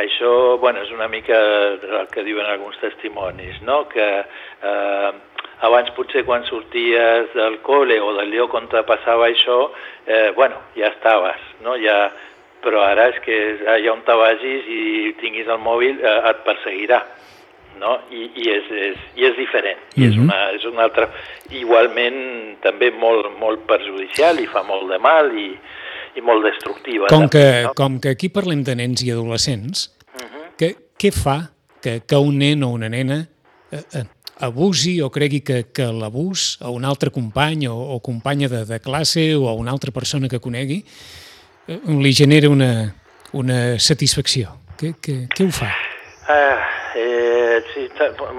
això, 0.04 0.58
bueno, 0.62 0.84
és 0.84 0.92
una 0.92 1.08
mica 1.08 1.34
el 1.36 2.08
que 2.12 2.24
diuen 2.28 2.46
alguns 2.46 2.78
testimonis, 2.82 3.58
no?, 3.66 3.88
que 3.90 4.08
eh, 4.22 5.12
abans 5.62 5.90
potser 5.96 6.24
quan 6.26 6.44
sorties 6.48 7.34
del 7.36 7.60
col·le 7.66 8.00
o 8.02 8.14
del 8.18 8.32
lloc 8.32 8.54
on 8.54 8.68
te 8.72 8.82
passava 8.88 9.28
això, 9.28 9.72
eh, 10.08 10.32
bueno, 10.36 10.56
ja 10.78 10.88
estaves, 10.96 11.40
no?, 11.62 11.78
ja... 11.78 12.10
Però 12.60 12.82
ara 12.84 13.06
és 13.08 13.16
que 13.24 13.36
allà 13.72 13.94
on 13.94 14.02
te 14.04 14.12
vagis 14.20 14.66
i 14.68 15.14
tinguis 15.22 15.48
el 15.48 15.62
mòbil 15.64 16.02
eh, 16.04 16.16
et 16.28 16.42
perseguirà, 16.44 16.98
no? 17.80 17.94
I, 18.12 18.26
i, 18.36 18.50
és, 18.52 18.66
és, 18.68 18.98
i 19.16 19.24
és 19.30 19.38
diferent, 19.38 19.80
i 19.96 20.04
és, 20.10 20.12
Mhm. 20.18 20.26
una, 20.26 20.40
és 20.58 20.66
una 20.68 20.84
altra... 20.84 21.06
Igualment 21.56 22.58
també 22.60 22.90
molt, 22.92 23.30
molt 23.40 23.64
perjudicial 23.70 24.42
i 24.44 24.48
fa 24.52 24.66
molt 24.68 24.90
de 24.92 25.00
mal 25.00 25.32
i, 25.40 25.48
i 26.20 26.22
molt 26.26 26.44
destructiva. 26.50 27.08
Com 27.08 27.30
que, 27.32 27.40
també, 27.40 27.64
no? 27.70 27.74
com 27.80 27.96
que 28.04 28.12
aquí 28.18 28.28
parlem 28.28 28.66
de 28.68 28.76
nens 28.76 29.06
i 29.08 29.12
adolescents, 29.16 29.88
Mhm. 30.20 30.44
que, 30.60 30.74
què 31.00 31.14
fa 31.16 31.38
que, 31.82 32.02
que 32.06 32.18
un 32.20 32.38
nen 32.44 32.64
o 32.68 32.74
una 32.76 32.90
nena 32.90 33.22
eh, 33.72 33.80
eh, 33.96 34.04
abusi 34.40 35.02
o 35.04 35.10
cregui 35.12 35.42
que, 35.44 35.64
que 35.76 35.86
l'abús 35.92 36.58
a 36.64 36.72
un 36.72 36.86
altre 36.88 37.12
company 37.12 37.68
o, 37.68 37.76
o 37.76 38.00
companya 38.00 38.48
de, 38.48 38.64
de 38.66 38.80
classe 38.80 39.34
o 39.36 39.50
a 39.50 39.54
una 39.54 39.72
altra 39.72 39.92
persona 39.92 40.30
que 40.32 40.40
conegui 40.40 40.80
eh, 41.68 41.80
li 42.00 42.14
genera 42.16 42.50
una, 42.50 42.72
una 43.34 43.78
satisfacció? 43.80 44.56
Què, 44.80 44.94
què, 45.04 45.16
què 45.36 45.48
ho 45.48 45.52
fa? 45.52 45.70
Ah, 46.30 46.62
eh, 46.96 47.60
sí, 47.74 47.88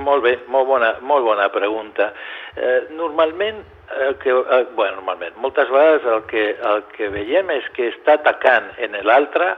molt 0.00 0.25
bé, 0.25 0.38
molt 0.49 0.69
bona, 0.69 0.95
molt 1.04 1.26
bona 1.26 1.50
pregunta. 1.52 2.12
Eh, 2.57 2.87
normalment, 2.97 3.61
el 4.07 4.16
que, 4.23 4.30
eh, 4.30 4.64
bueno, 4.76 5.00
normalment, 5.02 5.37
moltes 5.42 5.69
vegades 5.69 6.07
el 6.07 6.23
que, 6.30 6.47
el 6.73 6.85
que 6.95 7.11
veiem 7.12 7.50
és 7.52 7.66
que 7.76 7.90
està 7.92 8.16
atacant 8.21 8.71
en 8.78 8.97
l'altre 9.04 9.57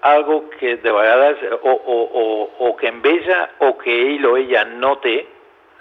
algo 0.00 0.44
que 0.58 0.76
de 0.76 0.92
vegades 0.92 1.40
o, 1.62 1.72
o, 1.72 1.96
o, 2.20 2.24
o 2.68 2.76
que 2.76 2.88
enveja 2.88 3.48
o 3.64 3.72
que 3.78 3.94
ell 4.12 4.26
o 4.26 4.36
ella 4.36 4.64
no 4.64 4.96
té 5.02 5.24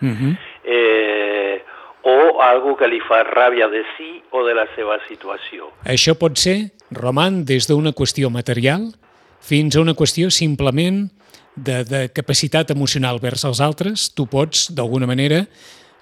Uh 0.02 0.08
-huh. 0.10 0.38
eh, 0.64 1.64
o 2.04 2.42
algo 2.42 2.78
que 2.78 2.88
li 2.88 3.00
fa 3.04 3.24
ràbia 3.24 3.68
de 3.70 3.84
si 3.98 4.24
o 4.32 4.46
de 4.46 4.54
la 4.54 4.66
seva 4.76 4.98
situació. 5.08 5.72
Això 5.84 6.16
pot 6.16 6.38
ser, 6.38 6.72
Roman, 6.92 7.44
des 7.46 7.68
d'una 7.68 7.92
qüestió 7.92 8.30
material 8.30 8.94
fins 9.42 9.76
a 9.76 9.82
una 9.82 9.94
qüestió 9.94 10.30
simplement 10.30 11.10
de, 11.56 11.84
de 11.84 12.10
capacitat 12.14 12.72
emocional 12.72 13.20
vers 13.20 13.44
els 13.44 13.60
altres. 13.60 14.14
Tu 14.14 14.26
pots, 14.30 14.70
d'alguna 14.74 15.08
manera, 15.08 15.48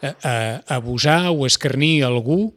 eh, 0.01 0.13
eh, 0.13 0.59
abusar 0.67 1.31
o 1.31 1.45
escarnir 1.45 2.03
algú 2.03 2.53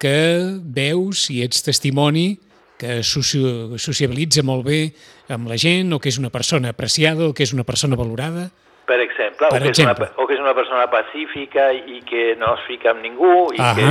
que 0.00 0.58
veus 0.64 1.28
i 1.30 1.42
ets 1.44 1.62
testimoni 1.62 2.38
que 2.80 3.02
sociabilitza 3.04 4.42
molt 4.42 4.64
bé 4.64 4.80
amb 5.28 5.50
la 5.50 5.58
gent 5.60 5.92
o 5.92 5.98
que 6.00 6.08
és 6.08 6.18
una 6.18 6.32
persona 6.32 6.72
apreciada 6.72 7.28
o 7.28 7.34
que 7.36 7.44
és 7.44 7.52
una 7.52 7.66
persona 7.68 7.96
valorada. 7.96 8.48
Per 8.90 8.98
exemple, 9.04 9.46
Per 9.46 9.60
o, 9.60 9.62
que 9.62 9.70
exemple. 9.70 10.08
És 10.08 10.16
una, 10.16 10.22
o 10.24 10.26
que 10.26 10.34
és 10.34 10.42
una 10.42 10.54
persona 10.58 10.86
pacífica 10.90 11.70
i 11.70 12.00
que 12.06 12.34
no 12.40 12.56
es 12.58 12.66
fica 12.66 12.90
amb 12.90 13.04
ningú 13.06 13.52
i 13.54 13.62
Ahà. 13.62 13.74
que 13.78 13.88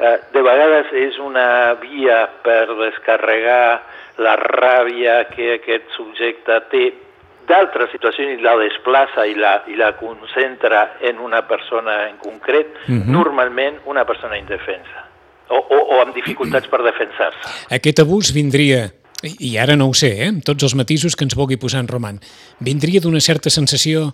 eh, 0.00 0.16
de 0.32 0.42
vegades 0.46 0.92
és 0.96 1.18
una 1.20 1.74
via 1.82 2.22
per 2.46 2.64
descarregar 2.78 3.82
la 4.24 4.36
ràbia 4.40 5.24
que 5.34 5.58
aquest 5.58 5.92
subjecte 5.96 6.60
té 6.72 6.84
d'altres 7.44 7.92
situacions 7.92 8.38
i 8.38 8.42
la 8.42 8.56
desplaça 8.56 9.26
i 9.28 9.36
la, 9.36 9.58
i 9.68 9.76
la 9.76 9.92
concentra 10.00 10.94
en 11.04 11.20
una 11.20 11.44
persona 11.44 12.08
en 12.08 12.16
concret, 12.16 12.72
uh 12.88 12.94
-huh. 12.94 13.04
normalment 13.04 13.82
una 13.84 14.06
persona 14.08 14.38
indefensa 14.38 15.04
o, 15.48 15.56
o, 15.56 15.78
o 15.96 16.00
amb 16.00 16.14
dificultats 16.14 16.68
per 16.68 16.80
defensar-se. 16.82 17.74
Aquest 17.74 18.00
abús 18.00 18.32
vindria 18.32 18.88
i 19.24 19.56
ara 19.58 19.76
no 19.76 19.88
ho 19.88 19.94
sé, 19.94 20.12
eh, 20.18 20.28
amb 20.32 20.44
tots 20.44 20.66
els 20.66 20.74
matisos 20.78 21.16
que 21.16 21.24
ens 21.26 21.36
vulgui 21.38 21.60
posar 21.60 21.84
en 21.84 21.88
Roman, 21.88 22.20
vindria 22.60 23.00
d'una 23.00 23.20
certa 23.20 23.50
sensació 23.50 24.10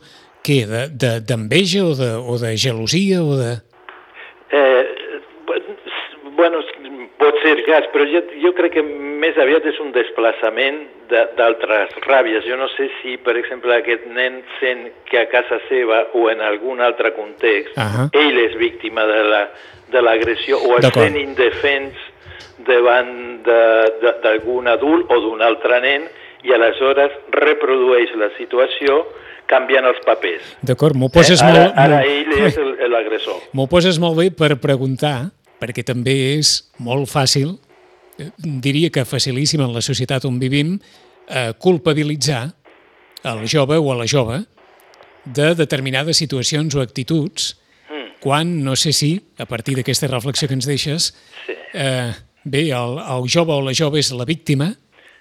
què, 0.47 0.63
d'enveja 0.67 1.83
de, 1.83 1.85
de, 1.85 1.91
o, 1.91 1.95
de, 1.99 2.11
o 2.35 2.39
de 2.39 2.57
gelosia 2.57 3.23
o 3.23 3.37
de... 3.37 3.51
Eh, 4.51 4.85
bueno, 6.37 6.63
pot 7.21 7.37
ser 7.45 7.59
cas, 7.67 7.87
però 7.93 8.07
jo, 8.09 8.23
jo 8.43 8.53
crec 8.57 8.79
que 8.79 8.85
més 9.21 9.37
aviat 9.39 9.67
és 9.69 9.79
un 9.83 9.93
desplaçament 9.93 10.81
d'altres 11.11 11.93
ràbies. 12.07 12.47
Jo 12.47 12.57
no 12.57 12.69
sé 12.77 12.89
si, 13.01 13.17
per 13.21 13.35
exemple, 13.37 13.75
aquest 13.77 14.07
nen 14.15 14.41
sent 14.61 14.87
que 15.11 15.21
a 15.21 15.27
casa 15.31 15.59
seva 15.69 16.05
o 16.17 16.29
en 16.33 16.41
algun 16.45 16.81
altre 16.81 17.13
context, 17.19 17.77
uh 17.77 17.83
-huh. 17.83 18.07
ell 18.15 18.39
és 18.39 18.57
víctima 18.57 19.05
de 19.07 20.01
l'agressió 20.01 20.57
la, 20.57 20.63
de 20.63 20.73
o 20.73 20.79
es 20.79 20.95
sent 20.95 21.17
indefens 21.17 22.10
davant 22.67 23.43
d'algun 23.45 24.69
adult 24.71 25.11
o 25.11 25.21
d'un 25.25 25.43
altre 25.43 25.81
nen 25.85 26.07
i 26.45 26.55
aleshores 26.57 27.17
reprodueix 27.37 28.13
la 28.21 28.31
situació 28.37 29.03
canviant 29.51 29.89
els 29.89 29.99
papers. 30.07 30.55
D'acord, 30.63 30.97
m'ho 30.97 31.11
poses 31.13 31.41
eh? 31.43 31.47
ara, 31.47 31.65
molt... 31.65 31.81
Ara 31.83 32.01
ell 32.07 32.33
és 32.47 32.59
l'agressor. 32.93 33.43
M'ho 33.57 33.67
poses 33.71 33.99
molt 34.03 34.21
bé 34.21 34.31
per 34.35 34.55
preguntar, 34.63 35.31
perquè 35.61 35.85
també 35.87 36.15
és 36.37 36.55
molt 36.79 37.11
fàcil, 37.11 37.57
eh, 38.21 38.31
diria 38.39 38.93
que 38.95 39.05
facilíssim 39.09 39.63
en 39.65 39.75
la 39.75 39.83
societat 39.85 40.25
on 40.29 40.39
vivim, 40.43 40.77
eh, 41.29 41.51
culpabilitzar 41.59 42.47
el 43.31 43.45
jove 43.51 43.77
o 43.77 43.93
a 43.93 43.99
la 43.99 44.09
jove 44.09 44.41
de 45.25 45.55
determinades 45.55 46.17
situacions 46.23 46.75
o 46.75 46.81
actituds 46.81 47.57
mm. 47.91 48.21
quan, 48.23 48.55
no 48.65 48.77
sé 48.77 48.95
si, 48.97 49.13
a 49.39 49.47
partir 49.47 49.77
d'aquesta 49.77 50.09
reflexió 50.09 50.49
que 50.49 50.57
ens 50.57 50.69
deixes, 50.69 51.11
sí. 51.45 51.57
eh, 51.75 52.13
bé, 52.45 52.71
el, 52.71 52.99
el 53.01 53.29
jove 53.31 53.55
o 53.55 53.63
la 53.65 53.75
jove 53.77 54.01
és 54.01 54.13
la 54.17 54.27
víctima 54.29 54.71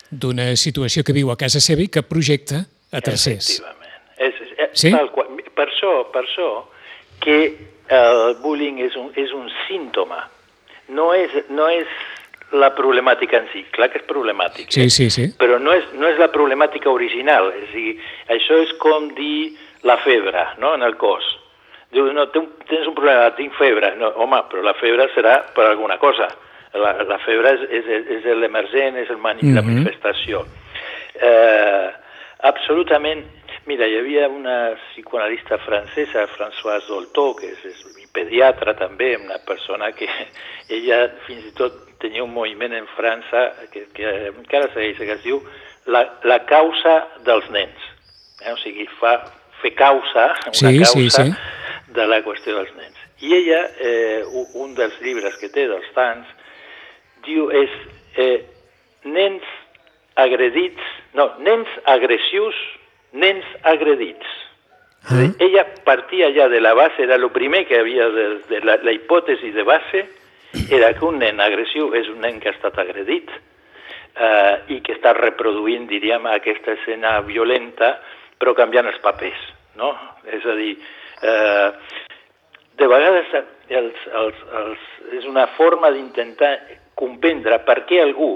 d'una 0.09 0.55
situació 0.57 1.03
que 1.05 1.13
viu 1.13 1.31
a 1.31 1.37
casa 1.37 1.61
seva 1.61 1.85
i 1.85 1.89
que 1.91 2.03
projecta 2.05 2.63
a 2.91 3.01
tercers. 3.01 3.59
Efectivament. 3.59 3.97
És, 4.17 4.39
és, 4.57 4.69
sí? 4.73 4.93
tal 4.95 5.11
qual. 5.13 5.27
Per 5.59 5.67
això, 5.67 5.93
per 6.13 6.23
això 6.23 6.49
que 7.19 7.39
el 7.91 8.37
bullying 8.43 8.79
és 8.85 8.95
un, 8.95 9.09
és 9.19 9.33
un 9.35 9.49
símptoma, 9.67 10.21
no 10.95 11.11
és, 11.13 11.33
no 11.51 11.67
és 11.69 11.89
la 12.51 12.71
problemàtica 12.77 13.41
en 13.41 13.49
si. 13.53 13.63
Clar 13.75 13.89
que 13.93 14.01
és 14.01 14.07
problemàtic, 14.09 14.71
sí, 14.73 14.85
eh? 14.85 14.93
sí, 14.93 15.09
sí. 15.13 15.27
però 15.37 15.59
no 15.61 15.73
és, 15.75 15.85
no 15.99 16.09
és 16.09 16.17
la 16.21 16.29
problemàtica 16.33 16.89
original. 16.89 17.51
És 17.53 17.69
a 17.69 17.75
dir, 17.75 17.95
això 18.35 18.61
és 18.63 18.73
com 18.81 19.11
dir 19.17 19.51
la 19.87 19.99
febre 20.03 20.47
no? 20.63 20.73
en 20.77 20.85
el 20.85 20.97
cos. 21.01 21.25
Diu, 21.93 22.11
no, 22.13 22.27
tens 22.29 22.85
un 22.85 22.95
problema, 22.97 23.31
tinc 23.37 23.55
febre. 23.57 23.95
No, 23.97 24.11
home, 24.21 24.43
però 24.51 24.63
la 24.65 24.75
febre 24.77 25.09
serà 25.15 25.39
per 25.55 25.65
alguna 25.69 25.97
cosa. 26.01 26.29
La, 26.73 26.91
la 27.03 27.17
febre 27.25 27.55
és, 27.55 27.85
és, 27.89 28.09
és 28.19 28.25
l'emergent, 28.37 28.97
és 29.01 29.09
el 29.09 29.17
mani, 29.17 29.41
mm 29.41 29.49
-hmm. 29.49 29.55
la 29.55 29.61
mhm. 29.61 29.73
manifestació. 29.73 30.45
Eh, 31.21 31.89
absolutament. 32.39 33.25
Mira, 33.65 33.85
hi 33.85 33.97
havia 33.97 34.27
una 34.27 34.73
psicoanalista 34.89 35.57
francesa, 35.57 36.27
Françoise 36.27 36.87
Dolto, 36.87 37.35
que 37.35 37.45
és, 37.45 37.65
és 37.65 38.09
pediatra 38.13 38.73
també, 38.73 39.15
una 39.17 39.37
persona 39.45 39.91
que 39.91 40.07
ella 40.75 41.09
fins 41.27 41.45
i 41.45 41.53
tot 41.57 41.73
tenia 41.99 42.23
un 42.23 42.33
moviment 42.33 42.73
en 42.73 42.87
França 42.95 43.49
que, 43.73 43.87
que 43.93 44.31
encara 44.31 44.71
segueix, 44.73 44.97
que 44.97 45.11
es 45.17 45.23
diu 45.23 45.41
la, 45.91 46.05
la 46.23 46.39
causa 46.45 46.95
dels 47.27 47.49
nens. 47.51 47.87
Eh? 48.41 48.53
O 48.53 48.57
sigui, 48.63 48.87
fa, 48.99 49.17
fer 49.61 49.73
causa, 49.75 50.31
una 50.47 50.55
sí, 50.55 50.79
causa 50.79 51.25
sí, 51.25 51.31
sí. 51.33 51.93
de 51.95 52.07
la 52.07 52.21
qüestió 52.25 52.55
dels 52.57 52.73
nens. 52.77 53.05
I 53.19 53.33
ella, 53.35 53.63
eh, 53.83 54.23
un 54.55 54.75
dels 54.77 54.95
llibres 55.03 55.35
que 55.41 55.51
té 55.51 55.67
dels 55.67 55.89
tants, 55.95 56.29
diu 57.25 57.49
és 57.51 57.73
eh, 58.17 58.43
nens 59.05 59.45
agredits, 60.19 60.91
no, 61.15 61.31
nens 61.39 61.67
agressius, 61.85 62.55
nens 63.11 63.45
agredits. 63.63 64.27
-huh. 65.03 65.35
Ella 65.39 65.65
partia 65.83 66.31
ja 66.33 66.47
de 66.49 66.61
la 66.61 66.73
base, 66.73 67.03
era 67.03 67.15
el 67.15 67.29
primer 67.31 67.65
que 67.67 67.79
havia 67.79 68.09
de, 68.09 68.39
de 68.49 68.61
la, 68.61 68.77
la 68.83 68.91
hipòtesi 68.91 69.51
de 69.51 69.63
base, 69.63 70.05
era 70.75 70.93
que 70.93 71.05
un 71.05 71.19
nen 71.19 71.39
agressiu 71.39 71.93
és 71.95 72.09
un 72.09 72.21
nen 72.21 72.39
que 72.39 72.49
ha 72.49 72.55
estat 72.57 72.77
agredit 72.81 73.29
eh, 73.29 74.55
i 74.75 74.79
que 74.81 74.95
està 74.97 75.13
reproduint, 75.17 75.87
diríem, 75.89 76.25
aquesta 76.27 76.75
escena 76.77 77.19
violenta, 77.21 77.97
però 78.39 78.55
canviant 78.57 78.89
els 78.89 78.99
papers, 79.03 79.39
no? 79.77 79.93
És 80.25 80.45
a 80.45 80.55
dir, 80.57 80.75
eh, 81.21 81.69
de 82.79 82.87
vegades 82.87 83.33
els, 83.69 84.05
els, 84.15 84.43
els, 84.61 84.85
és 85.19 85.25
una 85.27 85.47
forma 85.57 85.91
d'intentar 85.91 86.53
comprendre 86.99 87.61
per 87.67 87.83
què 87.89 88.01
algú 88.03 88.35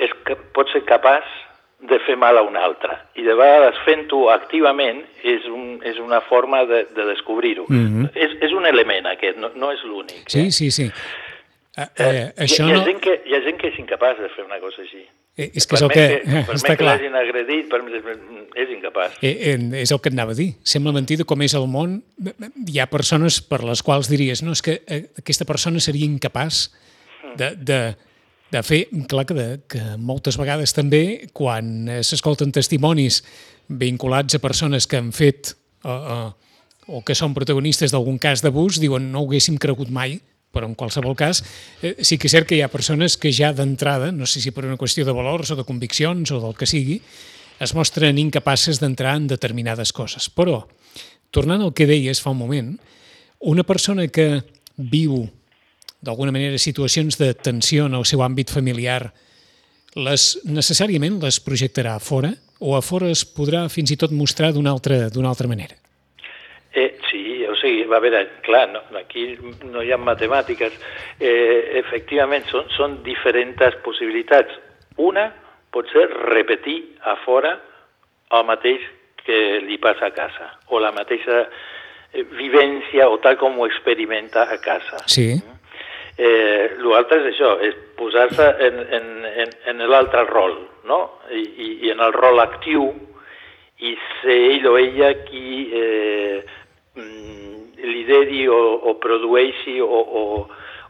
és, 0.00 0.12
pot 0.56 0.70
ser 0.72 0.82
capaç 0.88 1.28
de 1.88 1.96
fer 2.04 2.16
mal 2.20 2.36
a 2.36 2.42
un 2.44 2.58
altre. 2.60 2.96
I 3.16 3.24
de 3.24 3.34
vegades 3.38 3.78
fent-ho 3.86 4.26
activament 4.34 5.00
és, 5.24 5.46
un, 5.48 5.78
és 5.86 5.96
una 6.02 6.20
forma 6.28 6.64
de, 6.68 6.84
de 6.96 7.06
descobrir-ho. 7.08 7.64
Mm 7.68 7.86
-hmm. 7.86 8.10
és, 8.14 8.36
és 8.40 8.52
un 8.52 8.66
element 8.66 9.06
aquest, 9.06 9.38
no, 9.38 9.50
no 9.54 9.72
és 9.72 9.82
l'únic. 9.84 10.28
Sí, 10.28 10.46
eh? 10.46 10.50
sí, 10.50 10.70
sí. 10.70 10.90
Uh, 11.78 11.86
eh, 11.96 12.32
això 12.36 12.64
hi, 12.64 12.68
hi, 12.68 12.72
ha 12.72 12.76
no... 12.76 12.84
gent 12.84 13.00
que, 13.00 13.22
hi 13.24 13.34
ha 13.34 13.40
gent 13.40 13.56
que 13.56 13.68
és 13.68 13.78
incapaç 13.78 14.18
de 14.18 14.28
fer 14.28 14.44
una 14.44 14.58
cosa 14.60 14.82
així. 14.82 15.06
Eh, 15.38 15.50
és 15.54 15.66
que 15.66 15.76
és 15.76 15.82
el 15.82 15.88
que... 15.88 16.06
que 16.24 16.42
per 16.46 16.54
està 16.58 16.74
clar. 16.74 16.76
que 16.76 16.84
l'hagin 16.84 17.14
agredit, 17.14 17.68
per, 17.70 17.80
és 18.54 18.68
incapaç. 18.74 19.16
Eh, 19.22 19.54
eh, 19.54 19.80
és 19.80 19.92
el 19.94 20.00
que 20.02 20.10
et 20.10 20.16
anava 20.18 20.32
a 20.32 20.34
dir. 20.34 20.50
Sembla 20.62 20.92
mentida 20.92 21.24
com 21.24 21.40
és 21.40 21.54
el 21.54 21.66
món. 21.70 22.02
Hi 22.68 22.80
ha 22.80 22.86
persones 22.90 23.40
per 23.40 23.62
les 23.64 23.82
quals 23.86 24.10
diries 24.10 24.42
no, 24.42 24.52
és 24.52 24.62
que 24.66 24.82
eh, 24.86 25.06
aquesta 25.22 25.46
persona 25.48 25.80
seria 25.80 26.04
incapaç 26.04 26.68
de, 27.38 27.50
de, 27.56 27.80
de 28.50 28.62
fer, 28.66 28.82
clar 29.08 29.26
que, 29.28 29.36
de, 29.36 29.48
que 29.70 29.82
moltes 29.98 30.38
vegades 30.40 30.74
també, 30.76 31.30
quan 31.36 31.88
eh, 31.88 32.00
s'escolten 32.06 32.52
testimonis 32.54 33.22
vinculats 33.68 34.34
a 34.34 34.42
persones 34.42 34.88
que 34.90 34.98
han 34.98 35.12
fet 35.14 35.54
o, 35.84 35.92
o, 35.92 36.18
o 36.98 37.02
que 37.06 37.14
són 37.14 37.34
protagonistes 37.36 37.94
d'algun 37.94 38.18
cas 38.18 38.42
d'abús, 38.42 38.80
diuen 38.82 39.10
no 39.12 39.22
ho 39.22 39.28
haguéssim 39.28 39.58
cregut 39.62 39.92
mai, 39.94 40.18
però 40.50 40.66
en 40.66 40.74
qualsevol 40.74 41.14
cas 41.14 41.44
eh, 41.82 41.94
sí 42.02 42.18
que 42.18 42.26
és 42.26 42.34
cert 42.34 42.48
que 42.48 42.58
hi 42.58 42.64
ha 42.64 42.72
persones 42.72 43.16
que 43.20 43.32
ja 43.34 43.52
d'entrada, 43.54 44.10
no 44.10 44.26
sé 44.26 44.42
si 44.42 44.50
per 44.54 44.66
una 44.66 44.78
qüestió 44.80 45.06
de 45.06 45.14
valors 45.14 45.54
o 45.54 45.58
de 45.58 45.66
conviccions 45.66 46.34
o 46.34 46.40
del 46.42 46.56
que 46.58 46.66
sigui, 46.66 46.98
es 47.60 47.74
mostren 47.76 48.18
incapaces 48.18 48.80
d'entrar 48.80 49.18
en 49.20 49.28
determinades 49.30 49.92
coses. 49.92 50.30
Però, 50.32 50.64
tornant 51.30 51.62
al 51.62 51.74
que 51.76 51.86
deies 51.86 52.22
fa 52.24 52.32
un 52.32 52.40
moment, 52.40 52.72
una 53.46 53.64
persona 53.68 54.08
que 54.08 54.40
viu 54.76 55.28
d'alguna 56.00 56.32
manera, 56.32 56.58
situacions 56.58 57.18
de 57.20 57.32
tensió 57.34 57.86
en 57.86 57.96
el 57.98 58.06
seu 58.08 58.22
àmbit 58.24 58.52
familiar, 58.52 59.12
les, 59.96 60.38
necessàriament 60.46 61.18
les 61.22 61.40
projectarà 61.42 61.96
a 61.96 62.02
fora 62.02 62.32
o 62.60 62.76
a 62.76 62.82
fora 62.84 63.10
es 63.10 63.24
podrà 63.24 63.64
fins 63.72 63.90
i 63.90 63.98
tot 64.00 64.12
mostrar 64.12 64.52
d'una 64.54 64.70
altra, 64.70 65.08
altra 65.08 65.48
manera? 65.48 65.76
Eh, 66.72 66.98
sí, 67.10 67.42
o 67.50 67.56
sigui, 67.58 67.84
va 67.90 67.98
haver, 67.98 68.14
clar, 68.46 68.68
no, 68.70 68.82
aquí 69.00 69.34
no 69.66 69.82
hi 69.82 69.90
ha 69.90 69.98
matemàtiques, 69.98 70.76
eh, 71.18 71.80
efectivament 71.80 72.46
són, 72.52 72.68
són 72.76 73.00
diferents 73.02 73.80
possibilitats. 73.82 74.54
Una 75.02 75.30
pot 75.74 75.88
ser 75.90 76.06
repetir 76.30 76.78
a 77.02 77.16
fora 77.24 77.56
el 78.30 78.46
mateix 78.46 78.84
que 79.24 79.60
li 79.64 79.78
passa 79.82 80.08
a 80.08 80.14
casa, 80.14 80.52
o 80.70 80.78
la 80.78 80.92
mateixa 80.94 81.42
eh, 81.42 82.22
vivència 82.38 83.08
o 83.10 83.18
tal 83.24 83.36
com 83.40 83.58
ho 83.58 83.66
experimenta 83.66 84.46
a 84.46 84.60
casa. 84.62 85.02
Sí. 85.06 85.32
Mm? 85.34 85.59
Eh, 86.20 86.76
L'altre 86.84 87.20
és 87.22 87.30
això, 87.30 87.54
és 87.64 87.76
posar-se 87.96 88.46
en, 88.66 88.80
en, 88.98 89.06
en, 89.44 89.52
en 89.72 89.84
l'altre 89.88 90.26
rol, 90.28 90.58
no? 90.88 91.00
I, 91.32 91.40
i, 91.40 91.68
I 91.86 91.92
en 91.94 92.02
el 92.04 92.12
rol 92.12 92.42
actiu 92.42 92.90
i 93.80 93.94
ser 94.20 94.36
ell 94.50 94.66
o 94.68 94.74
ella 94.76 95.14
qui 95.24 95.70
eh, 95.72 96.42
mm, 96.98 97.80
lideri 97.80 98.42
o, 98.52 98.60
o 98.90 98.96
produeixi 99.00 99.78
o, 99.80 99.88
o, 99.88 100.24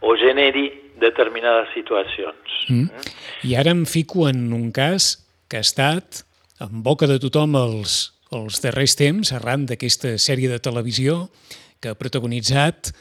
o 0.02 0.16
generi 0.18 0.66
determinades 1.00 1.70
situacions. 1.76 2.56
Mm. 2.68 2.88
I 3.46 3.54
ara 3.60 3.74
em 3.76 3.84
fico 3.86 4.26
en 4.28 4.50
un 4.56 4.72
cas 4.74 5.12
que 5.48 5.60
ha 5.60 5.66
estat 5.66 6.24
en 6.60 6.82
boca 6.82 7.06
de 7.06 7.20
tothom 7.22 7.54
els, 7.56 8.00
els 8.34 8.60
darrers 8.64 8.96
temps, 8.98 9.30
arran 9.36 9.68
d'aquesta 9.70 10.16
sèrie 10.18 10.50
de 10.50 10.58
televisió 10.62 11.28
que 11.80 11.92
ha 11.92 11.98
protagonitzat 11.98 12.92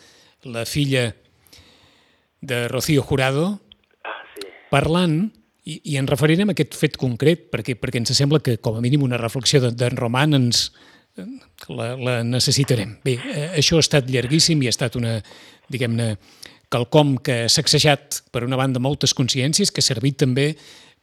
la 0.48 0.64
filla 0.70 1.10
de 2.42 2.68
Rocío 2.68 3.04
Jurado, 3.04 3.60
ah, 4.04 4.22
sí. 4.36 4.48
parlant, 4.72 5.32
i, 5.66 5.80
i 5.94 5.98
en 6.00 6.08
referirem 6.08 6.50
a 6.50 6.56
aquest 6.56 6.78
fet 6.80 6.98
concret, 6.98 7.50
perquè, 7.54 7.76
perquè 7.78 8.02
ens 8.02 8.14
sembla 8.18 8.42
que 8.44 8.58
com 8.64 8.78
a 8.78 8.84
mínim 8.84 9.04
una 9.06 9.20
reflexió 9.22 9.62
d'en 9.62 9.76
de, 9.78 9.90
Roman 9.96 10.38
ens, 10.38 10.70
la, 11.68 11.94
la 12.00 12.20
necessitarem. 12.24 12.98
Bé, 13.06 13.18
eh, 13.20 13.48
això 13.60 13.78
ha 13.78 13.86
estat 13.86 14.10
llarguíssim 14.10 14.62
i 14.64 14.70
ha 14.70 14.74
estat 14.74 14.96
una, 15.00 15.18
diguem-ne, 15.72 16.14
quelcom 16.70 17.18
que 17.26 17.44
ha 17.46 17.50
sacsejat, 17.50 18.22
per 18.34 18.46
una 18.46 18.60
banda, 18.60 18.82
moltes 18.82 19.16
consciències, 19.18 19.72
que 19.74 19.84
ha 19.84 19.90
servit 19.90 20.20
també 20.22 20.54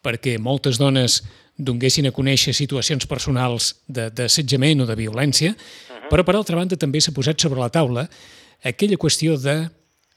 perquè 0.06 0.36
moltes 0.38 0.78
dones 0.78 1.22
donguessin 1.56 2.06
a 2.06 2.14
conèixer 2.14 2.54
situacions 2.54 3.08
personals 3.10 3.72
d'assetjament 3.88 4.84
o 4.84 4.86
de 4.86 4.94
violència, 4.94 5.50
uh 5.50 5.56
-huh. 5.56 6.08
però 6.10 6.24
per 6.24 6.36
altra 6.36 6.56
banda 6.56 6.76
també 6.76 7.00
s'ha 7.00 7.12
posat 7.12 7.40
sobre 7.40 7.60
la 7.60 7.70
taula 7.70 8.08
aquella 8.62 8.96
qüestió 8.96 9.36
de 9.38 9.70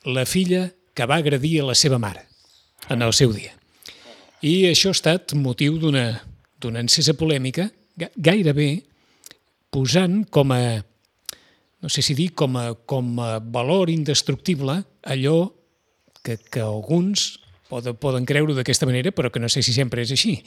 la 0.06 0.26
filla 0.26 0.70
que 0.94 1.08
va 1.10 1.20
agredir 1.20 1.60
a 1.62 1.70
la 1.70 1.78
seva 1.78 2.00
mare 2.00 2.26
en 2.90 3.02
el 3.06 3.14
seu 3.14 3.34
dia. 3.36 3.54
I 4.42 4.70
això 4.70 4.94
ha 4.94 4.98
estat 4.98 5.36
motiu 5.36 5.78
d'una 5.82 6.80
encesa 6.80 7.16
polèmica 7.20 7.70
gairebé 8.16 8.70
posant 9.70 10.24
com 10.32 10.54
a, 10.56 10.80
no 11.82 11.92
sé 11.92 12.02
si 12.06 12.16
dir, 12.16 12.32
com 12.34 12.56
a, 12.58 12.72
com 12.88 13.20
a 13.20 13.38
valor 13.40 13.92
indestructible 13.92 14.80
allò 15.04 15.38
que, 16.24 16.38
que 16.38 16.64
alguns 16.64 17.38
poden, 17.70 17.96
poden 18.00 18.26
creure 18.26 18.56
d'aquesta 18.58 18.88
manera, 18.90 19.14
però 19.16 19.32
que 19.32 19.42
no 19.42 19.50
sé 19.52 19.62
si 19.66 19.76
sempre 19.76 20.04
és 20.04 20.12
així. 20.16 20.40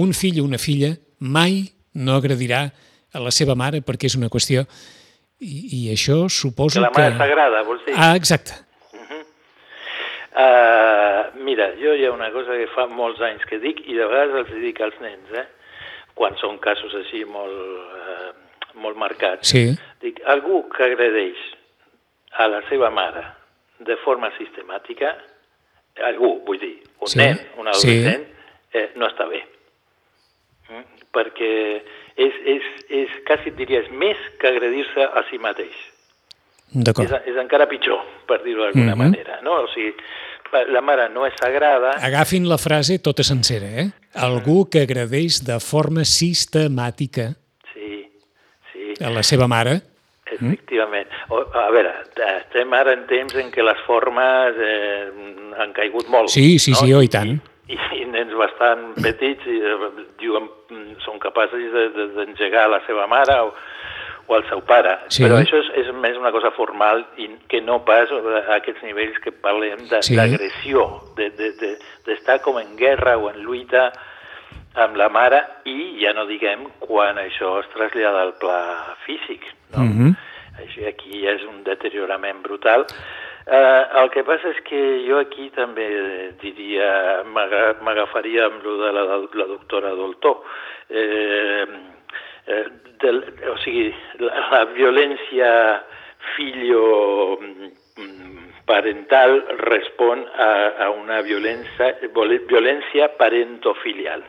Un 0.00 0.14
fill 0.16 0.40
o 0.40 0.46
una 0.46 0.60
filla 0.62 0.94
mai 1.18 1.66
no 1.94 2.16
agredirà 2.16 2.64
a 3.12 3.20
la 3.20 3.32
seva 3.34 3.56
mare 3.58 3.82
perquè 3.84 4.10
és 4.10 4.18
una 4.18 4.32
qüestió... 4.32 4.66
I, 5.42 5.56
i 5.74 5.78
això 5.90 6.28
suposo 6.30 6.78
que... 6.78 6.84
La 6.84 6.92
mare 6.94 7.16
que... 7.16 7.18
sagrada, 7.18 7.64
vols 7.66 7.80
dir? 7.82 7.96
Ah, 7.98 8.12
exacte. 8.14 8.54
Uh 10.32 11.02
mira, 11.34 11.72
jo 11.80 11.94
hi 11.94 12.06
ha 12.06 12.12
una 12.12 12.30
cosa 12.32 12.56
que 12.56 12.68
fa 12.74 12.86
molts 12.90 13.20
anys 13.24 13.44
que 13.48 13.58
dic 13.62 13.82
i 13.86 13.96
de 13.96 14.06
vegades 14.08 14.44
els 14.44 14.62
dic 14.62 14.80
als 14.80 14.98
nens, 15.02 15.32
eh? 15.36 15.46
quan 16.18 16.36
són 16.40 16.58
casos 16.62 16.94
així 16.98 17.22
molt, 17.24 17.52
uh, 17.56 18.72
molt 18.82 18.98
marcats. 19.00 19.48
Sí. 19.48 19.70
Dic, 20.02 20.20
algú 20.28 20.62
que 20.72 20.84
agredeix 20.90 21.40
a 22.42 22.48
la 22.52 22.60
seva 22.68 22.90
mare 22.92 23.24
de 23.80 23.96
forma 24.04 24.30
sistemàtica, 24.36 25.14
algú, 26.08 26.34
vull 26.46 26.60
dir, 26.60 26.74
un 27.00 27.10
sí, 27.10 27.20
nen, 27.20 27.40
un 27.60 27.70
adolescent, 27.72 28.26
sí. 28.28 28.78
eh, 28.78 28.90
no 29.00 29.08
està 29.08 29.26
bé. 29.30 29.40
Mm? 30.68 30.84
Perquè 31.16 31.54
és, 32.16 32.36
és, 32.54 32.68
és, 33.02 33.16
quasi 33.28 33.50
et 33.52 33.58
diries, 33.58 33.88
més 34.04 34.20
que 34.40 34.52
agredir-se 34.52 35.08
a 35.08 35.24
si 35.30 35.40
mateix. 35.40 35.76
D'acord. 36.72 37.08
És, 37.08 37.32
és 37.32 37.38
encara 37.40 37.68
pitjor, 37.68 38.00
per 38.26 38.42
dir-ho 38.42 38.64
d'alguna 38.64 38.94
mm 38.94 39.00
-hmm. 39.00 39.04
manera. 39.04 39.38
No? 39.42 39.62
O 39.62 39.68
sigui, 39.74 39.94
la 40.72 40.80
mare 40.80 41.08
no 41.08 41.26
és 41.26 41.34
sagrada... 41.40 41.96
Agafin 42.00 42.48
la 42.48 42.58
frase 42.58 42.98
tota 42.98 43.22
sencera, 43.22 43.66
eh? 43.66 43.88
Algú 44.14 44.68
que 44.70 44.82
agredeix 44.82 45.44
de 45.44 45.58
forma 45.60 46.04
sistemàtica 46.04 47.34
sí, 47.72 48.08
sí. 48.72 49.04
a 49.04 49.10
la 49.10 49.22
seva 49.22 49.48
mare 49.48 49.92
Efectivament. 50.32 51.08
O, 51.28 51.40
a 51.58 51.68
veure, 51.74 51.92
estem 52.38 52.72
ara 52.76 52.94
en 52.96 53.04
temps 53.10 53.34
en 53.40 53.50
què 53.52 53.64
les 53.64 53.80
formes 53.86 54.60
eh, 54.64 55.08
han 55.60 55.74
caigut 55.76 56.08
molt. 56.12 56.32
Sí, 56.32 56.58
sí, 56.62 56.72
no? 56.72 56.80
sí, 56.80 56.94
oh, 56.96 57.02
i 57.04 57.10
tant. 57.12 57.34
I, 57.68 57.78
i 57.98 58.06
nens 58.10 58.32
bastant 58.38 58.92
petits 59.02 59.44
i, 59.48 59.58
eh, 59.60 59.90
diuen, 60.22 60.48
són 61.04 61.20
capaços 61.22 61.60
d'engegar 62.16 62.66
de, 62.66 62.72
la 62.76 62.80
seva 62.88 63.06
mare 63.10 63.38
o, 63.44 63.52
o 64.26 64.36
el 64.36 64.44
seu 64.48 64.62
pare. 64.66 64.96
Sí. 65.08 65.24
Però 65.24 65.40
això 65.40 65.58
és, 65.58 65.70
és 65.82 65.90
més 65.94 66.16
una 66.18 66.32
cosa 66.34 66.52
formal 66.56 67.04
i 67.20 67.28
que 67.50 67.60
no 67.60 67.80
pas 67.86 68.10
a 68.12 68.44
aquests 68.58 68.84
nivells 68.86 69.18
que 69.24 69.32
parlem 69.32 69.86
d'agressió, 69.90 70.86
de, 71.18 71.30
sí. 71.36 71.74
d'estar 72.06 72.38
de, 72.38 72.38
de, 72.38 72.44
com 72.44 72.60
en 72.62 72.76
guerra 72.78 73.16
o 73.18 73.30
en 73.32 73.42
lluita 73.44 73.90
amb 74.74 74.96
la 74.96 75.08
mare 75.12 75.42
i 75.68 75.98
ja 76.00 76.14
no 76.16 76.24
diguem 76.28 76.64
quan 76.80 77.18
això 77.20 77.58
es 77.60 77.68
trasllada 77.74 78.22
al 78.22 78.36
pla 78.40 78.60
físic. 79.06 79.44
No? 79.74 79.84
Mm 79.84 79.92
-hmm. 79.98 80.16
Així 80.62 80.84
aquí 80.84 81.26
és 81.26 81.42
un 81.44 81.64
deteriorament 81.64 82.42
brutal. 82.42 82.86
Eh, 83.46 83.82
el 84.02 84.10
que 84.10 84.22
passa 84.22 84.48
és 84.48 84.60
que 84.62 85.02
jo 85.08 85.18
aquí 85.18 85.50
també 85.50 86.32
diria, 86.40 87.22
m'agafaria 87.24 88.46
amb 88.46 88.62
lo 88.62 88.76
de 88.84 88.92
la, 88.92 89.02
la 89.34 89.46
doctora 89.46 89.90
Doltó. 89.90 90.44
Eh, 90.88 91.66
eh, 92.46 92.66
del, 93.00 93.22
o 93.50 93.56
sigui, 93.62 93.90
la, 94.22 94.42
la 94.52 94.64
violència 94.72 95.48
filio 96.36 97.38
mm, 97.40 98.50
parental 98.66 99.40
respon 99.62 100.24
a, 100.38 100.50
a 100.86 100.90
una 100.94 101.20
violència, 101.26 101.96
violència 102.48 103.10
parentofilial. 103.18 104.22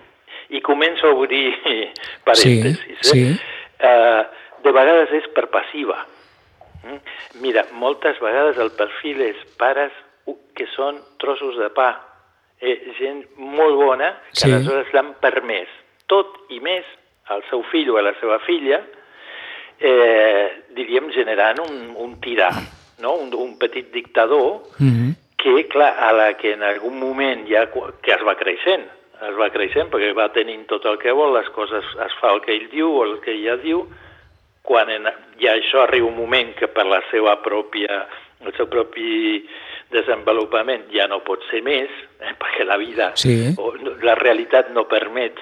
I 0.54 0.62
començo 0.66 1.10
a 1.10 1.18
obrir 1.18 1.54
parèntesis. 2.28 2.98
Sí, 3.02 3.28
eh? 3.28 3.36
sí. 3.36 3.52
Eh, 3.84 4.24
de 4.64 4.72
vegades 4.72 5.14
és 5.20 5.28
per 5.36 5.50
passiva. 5.54 6.00
Mm? 6.84 7.00
Mira, 7.44 7.68
moltes 7.78 8.20
vegades 8.24 8.60
el 8.62 8.74
perfil 8.80 9.22
és 9.30 9.46
pares 9.60 9.94
que 10.54 10.68
són 10.76 11.00
trossos 11.22 11.58
de 11.58 11.70
pa, 11.74 11.92
eh, 12.62 12.78
gent 13.00 13.24
molt 13.38 13.80
bona, 13.80 14.12
que 14.32 14.46
sí. 14.46 14.52
aleshores 14.52 14.92
l'han 14.94 15.16
permès 15.24 15.72
tot 16.14 16.36
i 16.54 16.60
més 16.64 16.88
al 17.30 17.44
seu 17.50 17.64
fill 17.72 17.92
o 17.94 17.98
a 17.98 18.04
la 18.06 18.14
seva 18.20 18.40
filla, 18.44 18.82
eh, 19.80 20.64
diríem, 20.76 21.12
generant 21.12 21.62
un, 21.64 21.94
un 22.04 22.18
tirà, 22.24 22.50
no? 23.04 23.16
un, 23.20 23.34
un 23.34 23.58
petit 23.60 23.92
dictador, 23.94 24.64
mm 24.80 24.92
-hmm. 24.92 25.16
que, 25.38 25.68
clar, 25.68 25.96
a 26.00 26.12
la 26.12 26.34
que 26.34 26.54
en 26.54 26.64
algun 26.64 27.00
moment 27.00 27.48
ja, 27.48 27.70
que 28.02 28.12
es 28.12 28.24
va 28.24 28.36
creixent, 28.36 28.86
es 29.22 29.36
va 29.40 29.50
creixent 29.50 29.90
perquè 29.92 30.14
va 30.16 30.32
tenint 30.34 30.66
tot 30.68 30.86
el 30.86 30.98
que 30.98 31.12
vol, 31.12 31.34
les 31.38 31.50
coses 31.50 31.86
es 32.06 32.14
fa 32.20 32.34
el 32.34 32.42
que 32.42 32.54
ell 32.56 32.70
diu 32.72 32.90
o 32.92 33.04
el 33.04 33.20
que 33.22 33.32
ella 33.32 33.58
diu, 33.58 33.86
quan 34.64 34.90
en, 34.90 35.08
ja 35.40 35.54
això 35.54 35.84
arriba 35.84 36.08
un 36.08 36.18
moment 36.18 36.54
que 36.56 36.68
per 36.68 36.86
la 36.86 37.02
seva 37.12 37.36
pròpia, 37.44 38.08
el 38.44 38.54
seu 38.58 38.68
propi 38.68 39.44
desenvolupament 39.92 40.88
ja 40.92 41.08
no 41.08 41.22
pot 41.24 41.44
ser 41.52 41.62
més, 41.62 41.90
eh, 42.20 42.34
perquè 42.40 42.66
la 42.66 42.78
vida, 42.78 43.12
sí. 43.20 43.54
o, 43.58 43.74
la 44.02 44.16
realitat 44.16 44.72
no 44.72 44.88
permet 44.88 45.40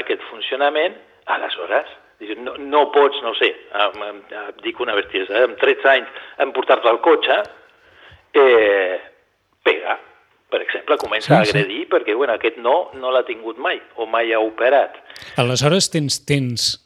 aquest 0.00 0.24
funcionament, 0.30 0.96
aleshores 1.26 1.90
no, 2.38 2.56
no 2.56 2.92
pots, 2.92 3.18
no 3.22 3.34
sé, 3.34 3.50
em, 3.74 4.02
em, 4.08 4.22
em, 4.30 4.50
dic 4.62 4.80
una 4.80 4.94
bestiesa, 4.96 5.40
eh, 5.40 5.48
amb 5.48 5.58
13 5.60 5.90
anys 5.90 6.22
emportar-te 6.44 6.88
al 6.88 7.00
cotxe, 7.04 7.40
eh, 8.40 9.00
pega, 9.66 9.98
per 10.50 10.62
exemple, 10.62 10.96
comença 11.00 11.32
sí, 11.32 11.34
a 11.34 11.42
agredir 11.42 11.82
sí. 11.82 11.88
perquè 11.90 12.14
bueno, 12.16 12.36
aquest 12.38 12.60
no 12.62 12.90
no 12.94 13.10
l'ha 13.12 13.24
tingut 13.26 13.58
mai 13.58 13.80
o 13.96 14.06
mai 14.06 14.32
ha 14.32 14.40
operat. 14.40 14.96
Aleshores 15.40 15.90
tens, 15.90 16.20
tens 16.24 16.76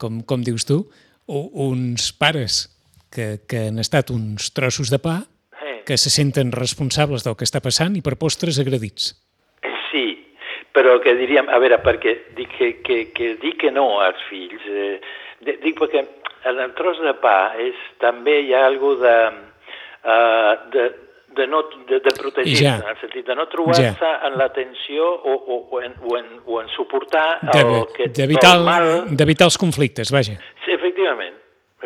com, 0.00 0.22
com 0.26 0.42
dius 0.44 0.66
tu, 0.68 0.82
uns 1.28 2.10
pares 2.16 2.66
que, 3.14 3.38
que 3.48 3.68
han 3.68 3.78
estat 3.82 4.10
uns 4.14 4.52
trossos 4.56 4.90
de 4.92 5.00
pa 5.02 5.20
que 5.88 5.96
se 5.96 6.10
senten 6.12 6.50
responsables 6.52 7.24
del 7.24 7.36
que 7.40 7.46
està 7.48 7.62
passant 7.64 7.94
i 7.96 8.02
per 8.04 8.18
postres 8.20 8.58
agredits. 8.60 9.14
Però 10.78 10.98
que 11.02 11.16
diríem, 11.18 11.48
a 11.50 11.58
veure, 11.58 11.80
perquè 11.82 12.14
dic 12.38 12.54
que, 12.54 12.70
que, 12.86 12.98
que 13.10 13.32
dic 13.42 13.58
que 13.64 13.74
no 13.74 13.88
als 14.04 14.20
fills, 14.28 14.62
eh, 14.70 15.00
dic 15.42 15.74
perquè 15.74 16.04
en 16.46 16.60
el 16.62 16.72
tros 16.78 17.00
de 17.02 17.14
pa 17.18 17.54
és, 17.58 17.76
també 18.02 18.38
hi 18.44 18.54
ha 18.54 18.64
alguna 18.68 19.00
de, 19.02 19.16
uh, 20.06 20.52
de, 20.74 20.84
de, 21.38 21.46
no, 21.50 21.64
de, 21.88 21.98
de 22.04 22.14
protegir 22.18 22.62
ja. 22.62 22.76
en 22.78 22.92
el 22.92 23.00
sentit 23.02 23.26
de 23.26 23.36
no 23.38 23.48
trobar-se 23.50 23.98
ja. 23.98 24.14
en 24.28 24.38
l'atenció 24.40 25.08
o, 25.08 25.34
o, 25.34 25.58
o, 25.66 25.82
en, 25.82 25.98
o, 26.02 26.16
en, 26.18 26.30
o 26.46 26.62
en 26.62 26.70
suportar 26.76 27.26
de, 27.42 27.60
el 27.60 27.86
que 27.96 28.08
d'evitar 28.14 28.54
el, 28.60 29.36
els 29.36 29.60
conflictes, 29.60 30.12
vaja. 30.14 30.38
Sí, 30.64 30.72
efectivament, 30.74 31.36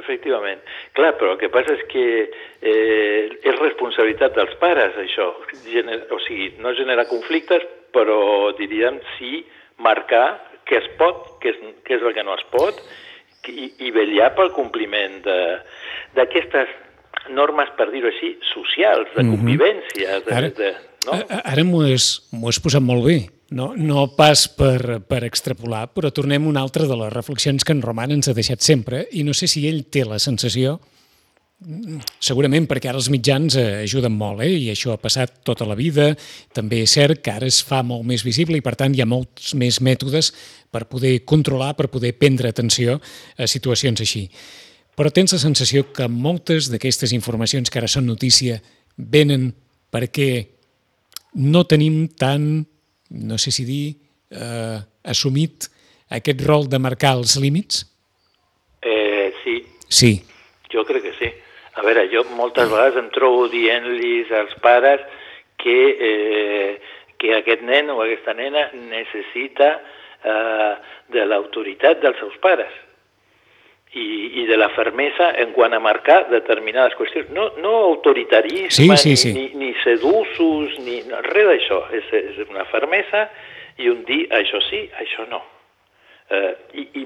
efectivament. 0.00 0.62
Clar, 0.96 1.14
però 1.20 1.34
el 1.34 1.40
que 1.40 1.50
passa 1.52 1.76
és 1.76 1.84
que 1.90 2.06
eh, 2.22 3.28
és 3.42 3.60
responsabilitat 3.60 4.36
dels 4.38 4.56
pares, 4.60 4.96
això. 5.00 5.32
Gener, 5.66 6.04
o 6.12 6.20
sigui, 6.26 6.52
no 6.62 6.74
generar 6.78 7.08
conflictes, 7.10 7.64
però 7.94 8.52
diríem 8.58 9.00
sí 9.16 9.42
marcar 9.82 10.40
què 10.68 10.78
es 10.78 10.88
pot, 10.98 11.36
què 11.42 11.52
és, 11.52 11.58
què 11.86 11.98
és 11.98 12.06
el 12.06 12.14
que 12.16 12.24
no 12.26 12.36
es 12.38 12.44
pot, 12.52 12.78
i, 13.50 13.68
i 13.82 13.90
vetllar 13.94 14.32
pel 14.36 14.52
compliment 14.54 15.20
d'aquestes 16.16 16.70
normes, 17.34 17.70
per 17.78 17.88
dir-ho 17.92 18.10
així, 18.10 18.34
socials, 18.52 19.10
de 19.16 19.22
mhm. 19.22 19.36
convivència. 19.36 20.18
De, 20.26 20.34
ara 20.34 20.50
de, 20.56 20.72
no? 21.06 21.20
ara 21.42 21.64
m'ho 21.66 21.84
has, 21.86 22.08
has 22.32 22.60
posat 22.62 22.84
molt 22.84 23.06
bé, 23.06 23.18
no, 23.52 23.72
no 23.76 24.06
pas 24.16 24.46
per, 24.56 25.02
per 25.08 25.22
extrapolar, 25.28 25.86
però 25.94 26.10
tornem 26.14 26.46
a 26.46 26.52
una 26.54 26.62
altra 26.64 26.88
de 26.88 26.98
les 26.98 27.12
reflexions 27.12 27.66
que 27.66 27.74
en 27.76 27.82
Roman 27.84 28.14
ens 28.14 28.30
ha 28.30 28.36
deixat 28.36 28.64
sempre, 28.64 29.04
i 29.12 29.26
no 29.26 29.36
sé 29.36 29.50
si 29.50 29.66
ell 29.68 29.84
té 29.92 30.06
la 30.08 30.20
sensació, 30.22 30.78
segurament 32.22 32.66
perquè 32.70 32.90
ara 32.90 32.98
els 32.98 33.10
mitjans 33.12 33.56
ajuden 33.56 34.14
molt, 34.16 34.42
eh? 34.42 34.50
i 34.50 34.70
això 34.72 34.94
ha 34.94 35.00
passat 35.00 35.42
tota 35.46 35.66
la 35.68 35.76
vida, 35.78 36.12
també 36.54 36.82
és 36.82 36.94
cert 36.96 37.22
que 37.22 37.32
ara 37.32 37.46
es 37.46 37.60
fa 37.64 37.82
molt 37.86 38.06
més 38.08 38.24
visible 38.26 38.58
i 38.58 38.64
per 38.64 38.74
tant 38.78 38.94
hi 38.94 39.02
ha 39.02 39.08
molts 39.08 39.54
més 39.58 39.80
mètodes 39.80 40.32
per 40.72 40.86
poder 40.90 41.20
controlar, 41.28 41.74
per 41.78 41.90
poder 41.92 42.14
prendre 42.18 42.50
atenció 42.50 42.98
a 43.36 43.46
situacions 43.46 44.02
així. 44.02 44.26
Però 44.96 45.12
tens 45.12 45.32
la 45.32 45.40
sensació 45.40 45.86
que 45.94 46.08
moltes 46.08 46.68
d'aquestes 46.72 47.14
informacions 47.16 47.70
que 47.70 47.80
ara 47.80 47.88
són 47.88 48.08
notícia 48.08 48.58
venen 48.96 49.50
perquè 49.92 50.30
no 51.40 51.64
tenim 51.64 52.08
tan, 52.18 52.66
no 53.10 53.38
sé 53.40 53.52
si 53.54 53.64
dir, 53.68 53.84
eh, 54.32 54.78
assumit 55.04 55.68
aquest 56.12 56.44
rol 56.44 56.68
de 56.68 56.80
marcar 56.80 57.14
els 57.16 57.38
límits? 57.40 57.86
Eh, 58.82 59.32
sí. 59.44 59.56
Sí. 59.88 60.12
Jo 60.72 60.84
crec 60.88 61.08
que 61.08 61.14
sí. 61.16 61.32
A 61.74 61.84
veure, 61.86 62.04
jo 62.12 62.24
moltes 62.36 62.68
vegades 62.68 62.98
em 63.00 63.08
trobo 63.14 63.46
dient-los 63.52 64.32
als 64.36 64.54
pares 64.60 65.00
que, 65.56 65.76
eh, 66.08 66.72
que 67.16 67.34
aquest 67.38 67.62
nen 67.64 67.90
o 67.94 68.02
aquesta 68.02 68.34
nena 68.36 68.66
necessita 68.76 69.74
eh, 69.78 70.72
de 71.14 71.24
l'autoritat 71.24 72.02
dels 72.02 72.18
seus 72.20 72.36
pares 72.44 72.74
i, 73.92 74.42
i 74.42 74.46
de 74.48 74.56
la 74.56 74.68
fermesa 74.72 75.30
en 75.40 75.52
quant 75.56 75.72
a 75.76 75.80
marcar 75.80 76.26
determinades 76.30 76.96
qüestions. 76.96 77.32
No, 77.36 77.50
no 77.60 77.72
autoritarisme, 77.92 78.70
sí, 78.70 78.88
sí, 78.96 79.16
sí. 79.16 79.32
Ni, 79.36 79.48
ni, 79.52 79.66
ni 79.66 79.72
sedusos, 79.82 80.78
ni 80.84 81.00
no, 81.08 81.20
res 81.28 81.48
d'això. 81.50 81.82
És, 81.98 82.12
és 82.20 82.40
una 82.48 82.64
fermesa 82.72 83.26
i 83.80 83.90
un 83.92 84.04
dir 84.08 84.24
això 84.32 84.60
sí, 84.68 84.84
això 85.00 85.28
no. 85.30 85.42
Eh, 86.32 86.54
i, 86.80 86.86
I 87.02 87.04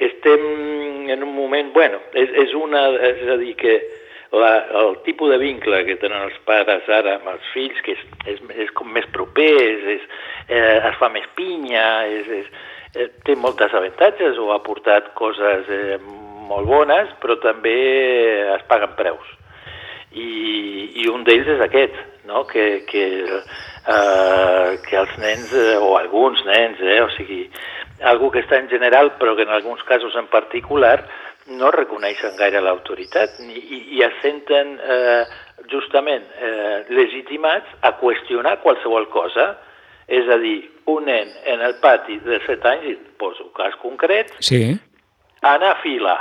estem 0.00 1.10
en 1.10 1.22
un 1.22 1.34
moment, 1.34 1.72
bueno, 1.74 2.00
és, 2.14 2.30
és, 2.44 2.54
una, 2.56 2.86
és 3.10 3.26
a 3.28 3.36
dir 3.40 3.54
que 3.60 3.74
la, 4.32 4.52
el 4.82 4.98
tipus 5.06 5.30
de 5.32 5.38
vincle 5.42 5.82
que 5.86 5.98
tenen 6.00 6.28
els 6.28 6.38
pares 6.46 6.88
ara 6.88 7.16
amb 7.18 7.32
els 7.32 7.48
fills, 7.54 7.80
que 7.84 7.96
és, 7.96 8.04
és, 8.34 8.42
és 8.66 8.70
com 8.78 8.90
més 8.94 9.06
proper, 9.14 9.50
és, 9.64 9.86
és, 9.96 10.06
eh, 10.48 10.76
es 10.90 10.98
fa 11.00 11.10
més 11.12 11.26
pinya, 11.38 11.88
és, 12.08 12.30
és, 12.40 12.52
eh, 12.94 13.10
té 13.26 13.36
moltes 13.36 13.74
avantatges 13.74 14.38
o 14.38 14.50
ha 14.54 14.60
portat 14.66 15.12
coses 15.18 15.68
eh, 15.74 15.98
molt 16.50 16.66
bones, 16.70 17.10
però 17.22 17.38
també 17.42 17.76
es 18.56 18.64
paguen 18.70 18.96
preus. 18.98 19.36
I, 20.10 20.30
i 21.02 21.10
un 21.10 21.22
d'ells 21.26 21.52
és 21.54 21.60
aquest, 21.62 21.98
no? 22.26 22.46
que, 22.46 22.84
que, 22.86 23.04
eh, 23.86 24.78
que 24.86 24.96
els 24.96 25.16
nens, 25.18 25.52
eh, 25.52 25.76
o 25.76 25.96
alguns 25.98 26.44
nens, 26.46 26.80
eh, 26.80 27.00
o 27.02 27.10
sigui, 27.16 27.44
algú 28.02 28.30
que 28.30 28.42
està 28.44 28.58
en 28.60 28.68
general, 28.70 29.14
però 29.20 29.36
que 29.36 29.44
en 29.48 29.54
alguns 29.54 29.82
casos 29.88 30.14
en 30.16 30.28
particular, 30.32 31.04
no 31.50 31.70
reconeixen 31.74 32.36
gaire 32.38 32.60
l'autoritat 32.62 33.40
i, 33.42 33.56
i, 33.58 33.78
i 33.96 34.02
es 34.06 34.14
senten 34.22 34.76
eh, 34.78 35.24
justament 35.72 36.26
eh, 36.38 36.84
legitimats 36.92 37.72
a 37.82 37.94
qüestionar 38.00 38.60
qualsevol 38.64 39.08
cosa, 39.10 39.54
és 40.10 40.28
a 40.30 40.38
dir, 40.42 40.58
un 40.90 41.06
nen 41.06 41.30
en 41.46 41.62
el 41.62 41.76
pati 41.82 42.18
de 42.24 42.40
7 42.46 42.70
anys, 42.70 42.86
i 42.90 42.96
poso 43.20 43.46
un 43.46 43.54
cas 43.56 43.76
concret, 43.82 44.32
Sí. 44.42 44.78
anar 45.42 45.76
a 45.76 45.82
fila. 45.82 46.16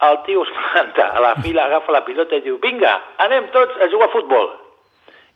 El 0.00 0.22
tio 0.26 0.44
es 0.44 0.52
planta 0.54 1.10
a 1.12 1.20
la 1.20 1.34
fila, 1.42 1.66
agafa 1.66 1.92
la 1.92 2.04
pilota 2.06 2.38
i 2.38 2.44
diu 2.44 2.58
vinga, 2.62 2.94
anem 3.18 3.50
tots 3.54 3.76
a 3.82 3.88
jugar 3.90 4.08
a 4.08 4.14
futbol. 4.14 4.50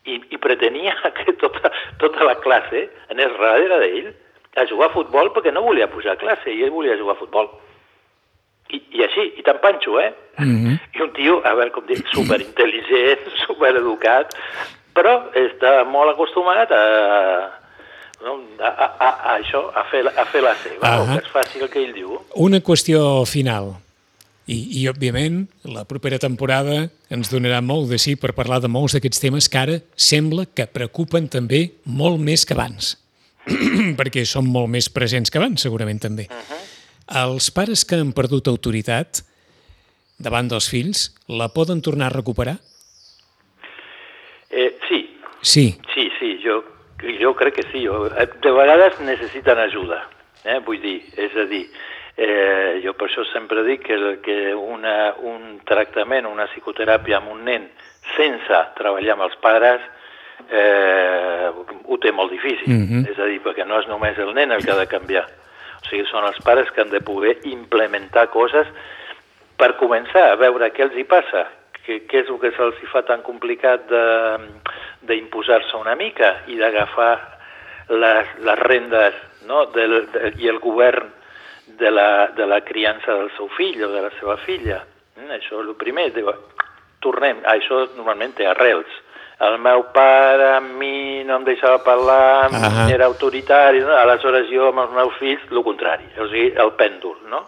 I, 0.05 0.19
i 0.35 0.39
pretenia 0.43 0.95
que 1.19 1.33
tota, 1.39 1.71
tota 2.03 2.25
la 2.27 2.39
classe 2.43 2.89
anés 3.11 3.35
darrere 3.39 3.79
d'ell 3.83 4.13
a 4.57 4.67
jugar 4.69 4.91
a 4.91 4.95
futbol 4.95 5.31
perquè 5.33 5.53
no 5.53 5.63
volia 5.65 5.91
pujar 5.91 6.17
a 6.17 6.21
classe 6.21 6.51
i 6.53 6.63
ell 6.65 6.75
volia 6.75 6.99
jugar 6.99 7.17
a 7.17 7.21
futbol. 7.21 7.49
I, 8.73 8.81
i 8.97 9.03
així, 9.05 9.25
i 9.37 9.43
tan 9.45 9.59
panxo, 9.61 9.99
eh? 10.01 10.13
Mm 10.39 10.57
-hmm. 10.57 10.77
I 10.97 11.03
un 11.03 11.13
tio, 11.13 11.41
a 11.45 11.55
veure 11.55 11.71
com 11.71 11.87
dir, 11.87 11.99
superintel·ligent, 12.15 13.27
supereducat, 13.47 14.35
però 14.95 15.33
està 15.35 15.85
molt 15.85 16.13
acostumat 16.13 16.71
a, 16.71 16.85
no, 18.23 18.39
a, 18.59 18.69
a, 18.69 18.87
a, 18.99 19.09
a 19.09 19.39
això, 19.39 19.71
a 19.75 19.85
fer, 19.91 20.05
a 20.07 20.25
fer 20.25 20.43
la 20.43 20.55
seva, 20.55 20.89
uh. 20.89 21.01
-huh. 21.01 21.19
que 21.19 21.25
és 21.25 21.33
fàcil 21.33 21.63
el 21.63 21.71
que 21.71 21.85
ell 21.85 21.93
diu. 21.93 22.21
Una 22.35 22.61
qüestió 22.61 23.25
final. 23.27 23.75
I, 24.47 24.57
I, 24.81 24.89
òbviament, 24.91 25.45
la 25.71 25.85
propera 25.87 26.19
temporada 26.19 26.89
ens 27.15 27.31
donarà 27.31 27.61
molt 27.63 27.93
de 27.93 27.99
sí 28.03 28.17
per 28.19 28.35
parlar 28.35 28.59
de 28.63 28.71
molts 28.73 28.97
d'aquests 28.97 29.23
temes 29.23 29.49
que 29.49 29.61
ara 29.61 29.79
sembla 29.95 30.49
que 30.51 30.67
preocupen 30.67 31.29
també 31.31 31.69
molt 31.85 32.19
més 32.21 32.47
que 32.47 32.57
abans. 32.59 32.97
perquè 33.99 34.25
són 34.27 34.47
molt 34.51 34.71
més 34.71 34.89
presents 34.91 35.31
que 35.31 35.39
abans, 35.39 35.63
segurament 35.63 36.01
també. 36.03 36.29
Uh 36.31 36.35
-huh. 36.35 36.61
Els 37.23 37.51
pares 37.51 37.85
que 37.85 37.97
han 37.97 38.13
perdut 38.13 38.49
autoritat 38.49 39.23
davant 40.19 40.49
dels 40.49 40.69
fills, 40.69 41.15
la 41.27 41.49
poden 41.49 41.83
tornar 41.83 42.07
a 42.07 42.17
recuperar? 42.17 42.59
Eh, 44.51 44.77
sí, 44.89 45.13
Sí. 45.43 45.77
Sí, 45.93 46.09
sí, 46.21 46.39
jo, 46.43 46.63
jo 47.21 47.35
crec 47.35 47.55
que 47.55 47.63
sí. 47.73 47.85
Eh, 47.85 48.29
de 48.43 48.51
vegades 48.51 48.99
necessiten 49.01 49.59
ajuda, 49.59 50.09
eh? 50.45 50.61
vull 50.65 50.81
dir, 50.81 51.01
és 51.19 51.35
a 51.37 51.47
dir, 51.51 51.67
eh, 52.23 52.81
jo 52.85 52.93
per 52.99 53.09
això 53.09 53.25
sempre 53.33 53.65
dic 53.67 53.83
que, 53.89 53.97
que 54.23 54.37
una, 54.55 55.15
un 55.27 55.59
tractament, 55.69 56.27
una 56.31 56.47
psicoteràpia 56.53 57.19
amb 57.19 57.33
un 57.35 57.43
nen 57.49 57.67
sense 58.17 58.61
treballar 58.79 59.17
amb 59.17 59.27
els 59.29 59.37
pares 59.43 59.83
eh, 60.51 61.51
ho 61.85 61.99
té 62.03 62.13
molt 62.13 62.33
difícil. 62.35 62.69
Mhm. 62.75 63.07
És 63.11 63.19
a 63.19 63.27
dir, 63.31 63.41
perquè 63.43 63.67
no 63.67 63.79
és 63.81 63.89
només 63.89 64.19
el 64.19 64.35
nen 64.35 64.53
el 64.53 64.65
que 64.65 64.73
ha 64.73 64.79
de 64.79 64.87
canviar. 64.91 65.25
O 65.83 65.89
sigui, 65.89 66.05
són 66.11 66.25
els 66.29 66.39
pares 66.45 66.71
que 66.71 66.81
han 66.83 66.91
de 66.91 67.01
poder 67.01 67.39
implementar 67.51 68.29
coses 68.31 68.67
per 69.59 69.77
començar 69.79 70.31
a 70.33 70.37
veure 70.37 70.71
què 70.75 70.83
els 70.87 70.97
hi 70.97 71.05
passa, 71.05 71.47
què, 71.87 72.03
què 72.07 72.23
és 72.23 72.29
el 72.31 72.39
que 72.43 72.53
se'ls 72.57 72.79
hi 72.83 72.87
fa 72.91 73.03
tan 73.07 73.23
complicat 73.23 73.89
de- 73.91 74.39
d'imposar-se 75.03 75.77
una 75.77 75.97
mica 75.99 76.43
i 76.47 76.57
d'agafar 76.57 77.15
les, 77.89 78.27
les 78.39 78.59
rendes 78.59 79.15
no? 79.47 79.67
del, 79.75 80.07
de, 80.13 80.33
i 80.39 80.49
el 80.49 80.59
govern 80.63 81.11
de 81.79 81.91
la, 81.91 82.29
de 82.37 82.47
la 82.47 82.61
criança 82.65 83.15
del 83.15 83.31
seu 83.37 83.49
fill 83.57 83.83
o 83.85 83.89
de 83.93 84.03
la 84.03 84.11
seva 84.19 84.37
filla. 84.45 84.83
Mm, 85.17 85.31
això 85.39 85.61
és 85.63 85.69
el 85.69 85.77
primer. 85.77 86.11
Diu, 86.15 86.29
tornem, 87.03 87.41
ah, 87.45 87.57
això 87.57 87.83
normalment 87.97 88.35
té 88.39 88.47
arrels. 88.47 88.91
El 89.43 89.57
meu 89.59 89.89
pare 89.91 90.53
a 90.57 90.61
mi 90.61 91.25
no 91.27 91.41
em 91.41 91.45
deixava 91.45 91.81
parlar, 91.83 92.47
Ahà. 92.55 92.85
era 92.95 93.07
autoritari, 93.11 93.81
no? 93.83 93.91
aleshores 93.99 94.47
jo 94.53 94.69
amb 94.69 94.85
els 94.85 94.93
meus 94.95 95.17
fills, 95.19 95.43
el 95.51 95.65
contrari, 95.67 96.07
o 96.21 96.29
sigui, 96.31 96.53
el 96.63 96.71
pèndol, 96.79 97.17
no? 97.33 97.41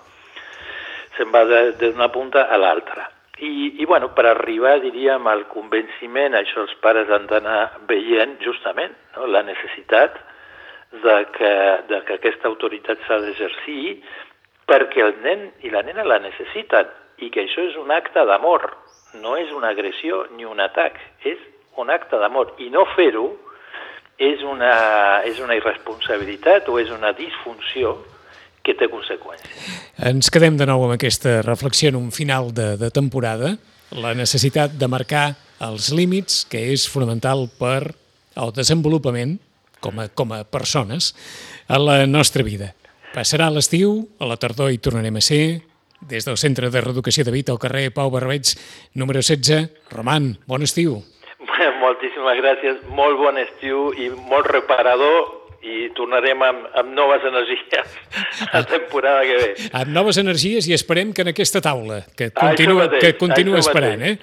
se'n 1.17 1.31
va 1.31 1.45
de- 1.47 1.73
d'una 1.79 2.09
punta 2.11 2.49
a 2.51 2.57
l'altra. 2.59 3.07
I, 3.39 3.77
I, 3.83 3.85
bueno, 3.87 4.09
per 4.15 4.27
arribar, 4.27 4.81
diríem, 4.83 5.27
al 5.31 5.45
convenciment, 5.51 6.35
això 6.35 6.63
els 6.65 6.75
pares 6.83 7.11
han 7.11 7.27
d'anar 7.31 7.71
veient, 7.87 8.37
justament, 8.43 8.95
no? 9.17 9.27
la 9.27 9.43
necessitat 9.47 10.19
de 11.03 11.17
que, 11.37 11.55
de 11.89 12.01
que 12.07 12.19
aquesta 12.19 12.49
autoritat 12.49 13.01
s'ha 13.07 13.19
d'exercir 13.23 13.99
perquè 14.69 15.03
el 15.05 15.17
nen 15.25 15.49
i 15.67 15.73
la 15.73 15.83
nena 15.85 16.05
la 16.07 16.21
necessiten 16.23 16.91
i 17.23 17.31
que 17.31 17.45
això 17.45 17.65
és 17.69 17.77
un 17.81 17.93
acte 17.95 18.25
d'amor, 18.27 18.71
no 19.23 19.37
és 19.39 19.53
una 19.55 19.71
agressió 19.75 20.25
ni 20.37 20.47
un 20.49 20.61
atac, 20.61 20.97
és 21.25 21.39
un 21.79 21.91
acte 21.91 22.19
d'amor. 22.19 22.55
I 22.59 22.71
no 22.75 22.85
fer-ho 22.95 23.29
és 24.19 24.43
una, 24.47 25.23
és 25.27 25.39
una 25.43 25.57
irresponsabilitat 25.59 26.69
o 26.71 26.79
és 26.83 26.91
una 26.95 27.13
disfunció 27.15 27.97
que 28.65 28.75
té 28.79 28.89
conseqüències. 28.89 29.65
Ens 30.09 30.31
quedem 30.33 30.57
de 30.59 30.67
nou 30.67 30.87
amb 30.87 30.97
aquesta 30.97 31.41
reflexió 31.45 31.91
en 31.93 31.99
un 32.01 32.11
final 32.15 32.53
de, 32.55 32.75
de 32.81 32.91
temporada, 32.95 33.57
la 33.95 34.15
necessitat 34.17 34.79
de 34.81 34.89
marcar 34.89 35.35
els 35.63 35.93
límits, 35.95 36.45
que 36.51 36.63
és 36.73 36.87
fonamental 36.91 37.47
per 37.61 37.93
al 38.35 38.55
desenvolupament 38.57 39.37
com 39.85 40.01
a, 40.01 40.09
com 40.09 40.33
a 40.33 40.42
persones 40.49 41.12
a 41.68 41.79
la 41.79 42.01
nostra 42.09 42.44
vida. 42.47 42.73
Passarà 43.14 43.51
l'estiu, 43.53 44.01
a 44.18 44.27
la 44.27 44.40
tardor 44.40 44.73
hi 44.73 44.81
tornarem 44.83 45.20
a 45.20 45.23
ser, 45.23 45.44
des 46.09 46.27
del 46.27 46.40
Centre 46.40 46.70
de 46.73 46.81
Reeducació 46.83 47.25
de 47.25 47.33
Vita 47.33 47.53
al 47.53 47.61
carrer 47.62 47.90
Pau 47.94 48.11
Barbeig, 48.12 48.57
número 48.97 49.23
16. 49.23 49.68
Roman, 49.92 50.35
bon 50.49 50.64
estiu. 50.66 50.99
Moltíssimes 51.85 52.40
gràcies, 52.40 52.83
molt 52.97 53.20
bon 53.20 53.38
estiu 53.40 53.90
i 54.01 54.11
molt 54.11 54.49
reparador 54.51 55.44
i 55.64 55.88
tornarem 55.97 56.42
amb, 56.44 56.66
amb 56.77 56.92
noves 56.92 57.25
energies 57.25 57.94
la 58.53 58.64
temporada 58.68 59.23
que 59.25 59.38
ve. 59.40 59.51
Amb 59.73 59.94
noves 59.97 60.18
energies 60.20 60.68
i 60.68 60.77
esperem 60.77 61.14
que 61.16 61.25
en 61.25 61.33
aquesta 61.33 61.62
taula, 61.64 62.03
que 62.18 62.33
continua, 62.37 62.85
mateix, 62.85 63.05
que 63.05 63.16
continua 63.20 63.62
esperant. 63.62 64.05
Eh? 64.05 64.14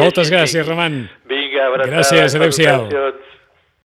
Moltes 0.00 0.32
gràcies. 0.32 0.66
Roman. 0.66 1.04
Vinga, 1.30 1.70
abraçades, 1.70 1.94
Gràcies, 1.94 2.36
salutacions. 2.36 3.29